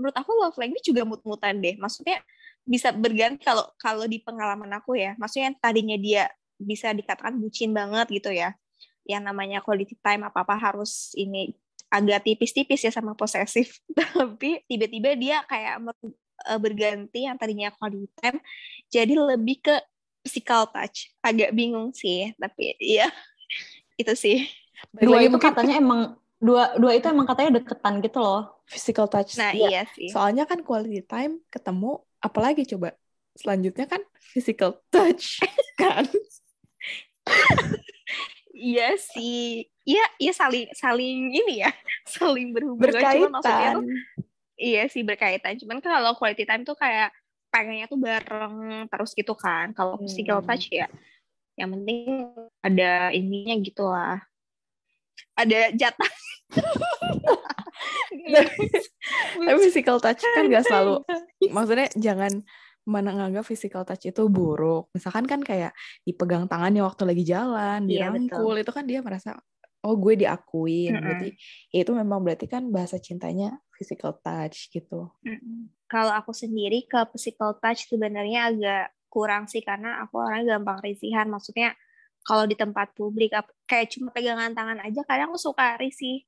menurut 0.00 0.16
aku 0.16 0.32
love 0.40 0.56
language 0.56 0.88
juga 0.88 1.04
mut-mutan 1.04 1.60
deh. 1.60 1.76
Maksudnya 1.76 2.24
bisa 2.64 2.88
berganti 2.96 3.44
kalau 3.44 3.68
kalau 3.76 4.08
di 4.08 4.24
pengalaman 4.24 4.72
aku 4.72 4.96
ya. 4.96 5.12
Maksudnya 5.20 5.52
yang 5.52 5.58
tadinya 5.60 5.96
dia 6.00 6.22
bisa 6.56 6.96
dikatakan 6.96 7.36
bucin 7.36 7.76
banget 7.76 8.08
gitu 8.08 8.32
ya. 8.32 8.56
Yang 9.04 9.22
namanya 9.28 9.60
quality 9.60 10.00
time 10.00 10.24
apa-apa 10.24 10.56
harus 10.56 11.12
ini 11.20 11.52
agak 11.92 12.24
tipis-tipis 12.24 12.80
ya 12.80 12.88
sama 12.88 13.12
posesif. 13.12 13.84
Tapi 14.16 14.64
tiba-tiba 14.64 15.12
dia 15.20 15.44
kayak 15.44 15.84
eh, 16.48 16.56
berganti 16.56 17.28
yang 17.28 17.36
tadinya 17.36 17.68
quality 17.76 18.08
time 18.16 18.40
jadi 18.88 19.12
lebih 19.12 19.60
ke 19.60 19.76
physical 20.24 20.64
touch. 20.72 21.12
Agak 21.20 21.52
bingung 21.52 21.92
sih, 21.92 22.32
tapi 22.40 22.72
ya 22.80 23.12
itu 24.00 24.16
sih. 24.16 24.48
Dua 24.96 25.20
itu 25.20 25.36
katanya 25.36 25.76
emang 25.76 26.16
dua 26.40 26.74
dua 26.80 26.96
itu 26.96 27.06
emang 27.12 27.28
katanya 27.28 27.60
deketan 27.60 28.00
gitu 28.00 28.18
loh. 28.18 28.64
Physical 28.64 29.06
touch. 29.06 29.36
Nah 29.36 29.52
ya. 29.52 29.68
iya 29.68 29.82
sih. 29.92 30.08
Soalnya 30.08 30.48
kan 30.48 30.64
quality 30.64 31.04
time 31.04 31.44
ketemu 31.52 32.00
apalagi 32.18 32.64
coba? 32.64 32.96
Selanjutnya 33.36 33.86
kan 33.86 34.02
physical 34.18 34.80
touch 34.88 35.44
kan? 35.80 36.08
Iya 38.56 38.96
sih. 38.96 39.68
Iya 39.84 40.04
iya 40.16 40.32
saling 40.32 40.72
saling 40.72 41.32
ini 41.32 41.64
ya 41.64 41.70
saling 42.08 42.56
berhubungan. 42.56 42.88
Berkaitan 42.88 43.16
cuman 43.20 43.30
maksudnya 43.36 43.70
tuh 43.76 43.84
iya 44.56 44.82
sih 44.88 45.02
berkaitan. 45.04 45.60
Cuman 45.60 45.84
kan 45.84 46.00
kalau 46.00 46.16
quality 46.16 46.48
time 46.48 46.64
tuh 46.64 46.76
kayak 46.76 47.12
pengennya 47.52 47.84
tuh 47.84 48.00
bareng 48.00 48.88
terus 48.88 49.12
gitu 49.12 49.36
kan. 49.36 49.76
Kalau 49.76 50.00
physical 50.00 50.40
hmm. 50.40 50.48
touch 50.48 50.72
ya 50.72 50.88
yang 51.60 51.76
penting 51.76 52.32
ada 52.64 53.12
ininya 53.12 53.54
gitu 53.60 53.84
lah. 53.84 54.24
Ada 55.36 55.76
jatah 55.76 56.12
tapi 59.40 59.58
physical 59.66 59.98
touch 59.98 60.22
kan 60.22 60.46
gak 60.50 60.64
selalu. 60.66 61.02
Maksudnya 61.50 61.88
jangan 61.96 62.42
mana 62.88 63.12
nganggap 63.14 63.44
physical 63.46 63.84
touch 63.86 64.08
itu 64.08 64.22
buruk. 64.26 64.90
Misalkan 64.96 65.24
kan 65.28 65.40
kayak 65.44 65.76
dipegang 66.02 66.48
tangannya 66.50 66.82
waktu 66.82 67.06
lagi 67.06 67.24
jalan 67.26 67.86
iya, 67.86 68.10
dirangkul 68.10 68.56
itu 68.58 68.72
kan 68.72 68.84
dia 68.88 69.00
merasa 69.04 69.38
oh 69.84 69.94
gue 69.96 70.26
diakuin. 70.26 70.92
Mm 70.92 70.96
-hmm. 70.96 71.04
berarti 71.04 71.28
ya 71.72 71.78
itu 71.86 71.92
memang 71.94 72.20
berarti 72.24 72.46
kan 72.50 72.68
bahasa 72.68 72.96
cintanya 72.98 73.56
physical 73.76 74.16
touch 74.20 74.68
gitu. 74.72 75.12
Mm 75.24 75.36
-hmm. 75.38 75.58
kalau 75.90 76.12
aku 76.16 76.32
sendiri 76.34 76.84
ke 76.88 77.00
physical 77.14 77.56
touch 77.60 77.88
sebenarnya 77.88 78.50
agak 78.52 78.86
kurang 79.10 79.50
sih 79.50 79.60
karena 79.60 80.02
aku 80.04 80.22
orangnya 80.22 80.58
gampang 80.58 80.80
risihan. 80.82 81.26
Maksudnya 81.28 81.74
kalau 82.26 82.44
di 82.44 82.56
tempat 82.58 82.92
publik 82.94 83.32
kayak 83.64 83.90
cuma 83.92 84.12
pegangan 84.12 84.52
tangan 84.52 84.78
aja 84.84 85.00
kadang 85.08 85.32
aku 85.32 85.40
suka 85.40 85.80
risih 85.80 86.22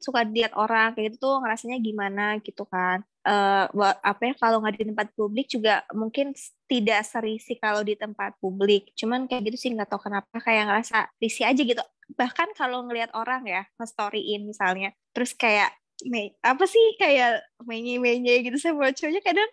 suka 0.00 0.24
lihat 0.28 0.56
orang 0.56 0.96
kayak 0.96 1.12
gitu 1.12 1.28
tuh 1.28 1.34
ngerasanya 1.44 1.76
gimana 1.80 2.40
gitu 2.40 2.64
kan 2.64 3.04
uh, 3.28 3.64
apa 4.00 4.32
ya 4.32 4.34
kalau 4.40 4.64
nggak 4.64 4.80
di 4.80 4.84
tempat 4.88 5.06
publik 5.12 5.46
juga 5.52 5.84
mungkin 5.92 6.32
tidak 6.68 7.04
serisi 7.04 7.60
kalau 7.60 7.84
di 7.84 7.94
tempat 7.94 8.36
publik. 8.40 8.92
Cuman 8.96 9.28
kayak 9.28 9.52
gitu 9.52 9.56
sih 9.60 9.70
nggak 9.76 9.88
tahu 9.92 10.08
kenapa 10.08 10.36
kayak 10.40 10.68
ngerasa 10.68 11.12
risih 11.20 11.44
aja 11.48 11.62
gitu. 11.62 11.82
Bahkan 12.16 12.56
kalau 12.56 12.88
ngelihat 12.88 13.12
orang 13.12 13.44
ya 13.44 13.62
nge-storyin 13.76 14.48
misalnya, 14.48 14.96
terus 15.12 15.36
kayak 15.36 15.72
me, 16.08 16.32
apa 16.40 16.64
sih 16.64 16.96
kayak 16.96 17.44
menye-menye 17.64 18.48
gitu 18.48 18.56
sama 18.56 18.94
cowoknya 18.94 19.20
kadang 19.20 19.50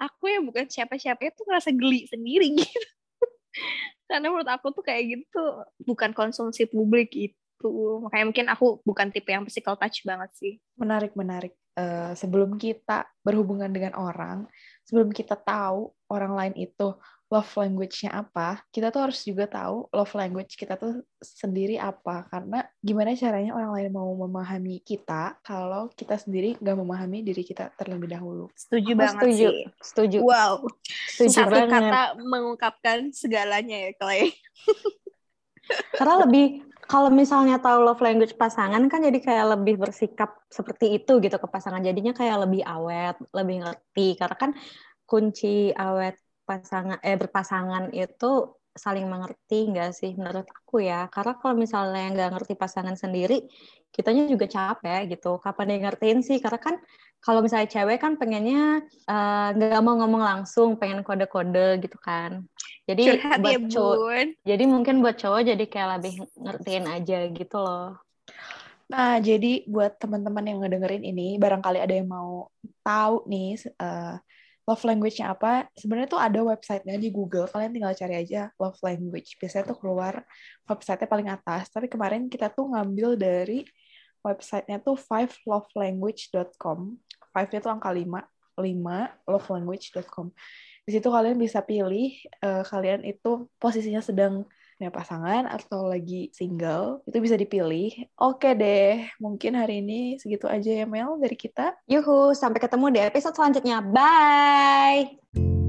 aku 0.00 0.32
yang 0.32 0.46
bukan 0.48 0.64
siapa-siapa 0.70 1.20
itu 1.28 1.42
ngerasa 1.44 1.70
geli 1.76 2.08
sendiri 2.08 2.46
gitu. 2.60 2.88
Karena 4.10 4.26
menurut 4.26 4.50
aku 4.50 4.74
tuh 4.74 4.82
kayak 4.82 5.06
gitu 5.06 5.44
bukan 5.86 6.10
konsumsi 6.10 6.66
publik 6.66 7.14
itu. 7.14 7.70
Makanya 8.02 8.24
mungkin 8.26 8.46
aku 8.50 8.82
bukan 8.82 9.14
tipe 9.14 9.30
yang 9.30 9.46
physical 9.46 9.78
touch 9.78 10.02
banget 10.02 10.30
sih. 10.34 10.58
Menarik, 10.74 11.14
menarik. 11.14 11.54
Uh, 11.78 12.10
sebelum 12.18 12.58
kita 12.58 13.06
berhubungan 13.22 13.70
dengan 13.70 13.94
orang, 13.94 14.50
sebelum 14.82 15.14
kita 15.14 15.38
tahu 15.38 15.94
orang 16.10 16.34
lain 16.34 16.54
itu 16.58 16.98
love 17.30 17.54
language-nya 17.54 18.26
apa, 18.26 18.58
kita 18.74 18.90
tuh 18.90 19.06
harus 19.06 19.22
juga 19.22 19.46
tahu 19.46 19.86
love 19.94 20.14
language 20.18 20.58
kita 20.58 20.74
tuh 20.74 21.06
sendiri 21.22 21.78
apa. 21.78 22.26
Karena 22.26 22.66
gimana 22.82 23.14
caranya 23.14 23.54
orang 23.54 23.70
lain 23.70 23.90
mau 23.94 24.10
memahami 24.18 24.82
kita 24.82 25.38
kalau 25.46 25.86
kita 25.94 26.18
sendiri 26.18 26.58
nggak 26.58 26.76
memahami 26.76 27.22
diri 27.22 27.46
kita 27.46 27.70
terlebih 27.78 28.10
dahulu. 28.10 28.50
Setuju 28.58 28.92
Aku 28.92 29.00
banget 29.00 29.22
setuju. 29.22 29.46
sih. 29.46 29.58
Setuju. 29.78 30.18
Wow. 30.26 30.54
Setuju 31.14 31.38
Satu 31.38 31.54
banget. 31.54 31.70
kata 31.70 32.02
mengungkapkan 32.18 32.98
segalanya 33.14 33.76
ya, 33.88 33.90
Clay. 33.94 34.34
Karena 36.02 36.26
lebih 36.26 36.66
kalau 36.90 37.06
misalnya 37.14 37.62
tahu 37.62 37.86
love 37.86 38.02
language 38.02 38.34
pasangan 38.34 38.82
kan 38.90 38.98
jadi 39.06 39.22
kayak 39.22 39.46
lebih 39.54 39.78
bersikap 39.78 40.34
seperti 40.50 40.98
itu 40.98 41.22
gitu 41.22 41.38
ke 41.38 41.46
pasangan. 41.46 41.78
Jadinya 41.78 42.10
kayak 42.10 42.42
lebih 42.42 42.66
awet, 42.66 43.14
lebih 43.30 43.62
ngerti. 43.62 44.18
Karena 44.18 44.34
kan 44.34 44.50
kunci 45.06 45.70
awet 45.78 46.18
pasangan 46.50 46.98
eh 47.06 47.14
berpasangan 47.14 47.94
itu 47.94 48.30
saling 48.74 49.06
mengerti 49.06 49.70
nggak 49.70 49.90
sih 49.94 50.10
menurut 50.18 50.46
aku 50.46 50.82
ya? 50.82 51.06
Karena 51.14 51.38
kalau 51.38 51.54
misalnya 51.54 52.06
nggak 52.14 52.30
ngerti 52.34 52.54
pasangan 52.58 52.96
sendiri 52.98 53.46
kitanya 53.94 54.26
juga 54.26 54.46
capek 54.50 55.14
gitu. 55.14 55.38
Kapan 55.38 55.66
dia 55.70 55.78
ngertiin 55.86 56.20
sih? 56.26 56.38
Karena 56.42 56.58
kan 56.58 56.74
kalau 57.20 57.44
misalnya 57.44 57.68
cewek 57.68 57.98
kan 58.00 58.16
pengennya 58.16 58.82
nggak 59.54 59.80
uh, 59.82 59.84
mau 59.84 59.94
ngomong 60.00 60.22
langsung 60.22 60.74
pengen 60.80 61.06
kode-kode 61.06 61.82
gitu 61.84 61.98
kan. 62.02 62.46
Jadi 62.88 63.02
Curhat 63.14 63.38
buat 63.38 63.52
ya, 63.52 63.70
cowok 63.70 63.96
Bun. 64.02 64.28
jadi 64.42 64.64
mungkin 64.66 64.94
buat 65.04 65.16
cowok 65.20 65.40
jadi 65.54 65.64
kayak 65.70 65.88
lebih 66.00 66.14
ngertiin 66.34 66.86
aja 66.90 67.18
gitu 67.30 67.58
loh. 67.60 68.00
Nah, 68.90 69.22
jadi 69.22 69.70
buat 69.70 70.02
teman-teman 70.02 70.50
yang 70.50 70.58
ngedengerin 70.66 71.06
ini, 71.06 71.38
barangkali 71.38 71.78
ada 71.78 71.94
yang 71.94 72.10
mau 72.10 72.50
tahu 72.82 73.22
nih 73.30 73.54
uh, 73.78 74.18
love 74.70 74.86
language-nya 74.86 75.34
apa, 75.34 75.66
sebenarnya 75.74 76.06
tuh 76.14 76.22
ada 76.22 76.46
website-nya 76.46 76.94
di 76.94 77.10
Google. 77.10 77.50
Kalian 77.50 77.74
tinggal 77.74 77.90
cari 77.98 78.14
aja 78.22 78.54
love 78.54 78.78
language. 78.86 79.34
Biasanya 79.42 79.74
tuh 79.74 79.78
keluar 79.82 80.22
website-nya 80.70 81.10
paling 81.10 81.26
atas. 81.26 81.66
Tapi 81.74 81.90
kemarin 81.90 82.30
kita 82.30 82.54
tuh 82.54 82.70
ngambil 82.70 83.18
dari 83.18 83.66
website-nya 84.22 84.78
tuh 84.78 84.94
fivelovelanguage.com. 84.94 86.78
Five-nya 87.34 87.58
tuh 87.58 87.72
angka 87.74 87.90
5. 87.90 88.06
5 88.62 89.26
lovelanguage.com. 89.26 90.26
Di 90.84 90.90
situ 90.94 91.08
kalian 91.08 91.36
bisa 91.40 91.64
pilih 91.64 92.14
uh, 92.44 92.62
kalian 92.62 93.02
itu 93.08 93.48
posisinya 93.56 94.04
sedang 94.04 94.44
punya 94.80 94.88
pasangan 94.88 95.44
atau 95.44 95.92
lagi 95.92 96.32
single, 96.32 97.04
itu 97.04 97.20
bisa 97.20 97.36
dipilih. 97.36 98.08
Oke 98.16 98.56
deh, 98.56 99.04
mungkin 99.20 99.60
hari 99.60 99.84
ini 99.84 100.16
segitu 100.16 100.48
aja 100.48 100.72
ya 100.72 100.88
Mel 100.88 101.20
dari 101.20 101.36
kita. 101.36 101.76
Yuhu, 101.84 102.32
sampai 102.32 102.64
ketemu 102.64 102.86
di 102.96 103.00
episode 103.04 103.36
selanjutnya. 103.36 103.84
Bye! 103.84 105.59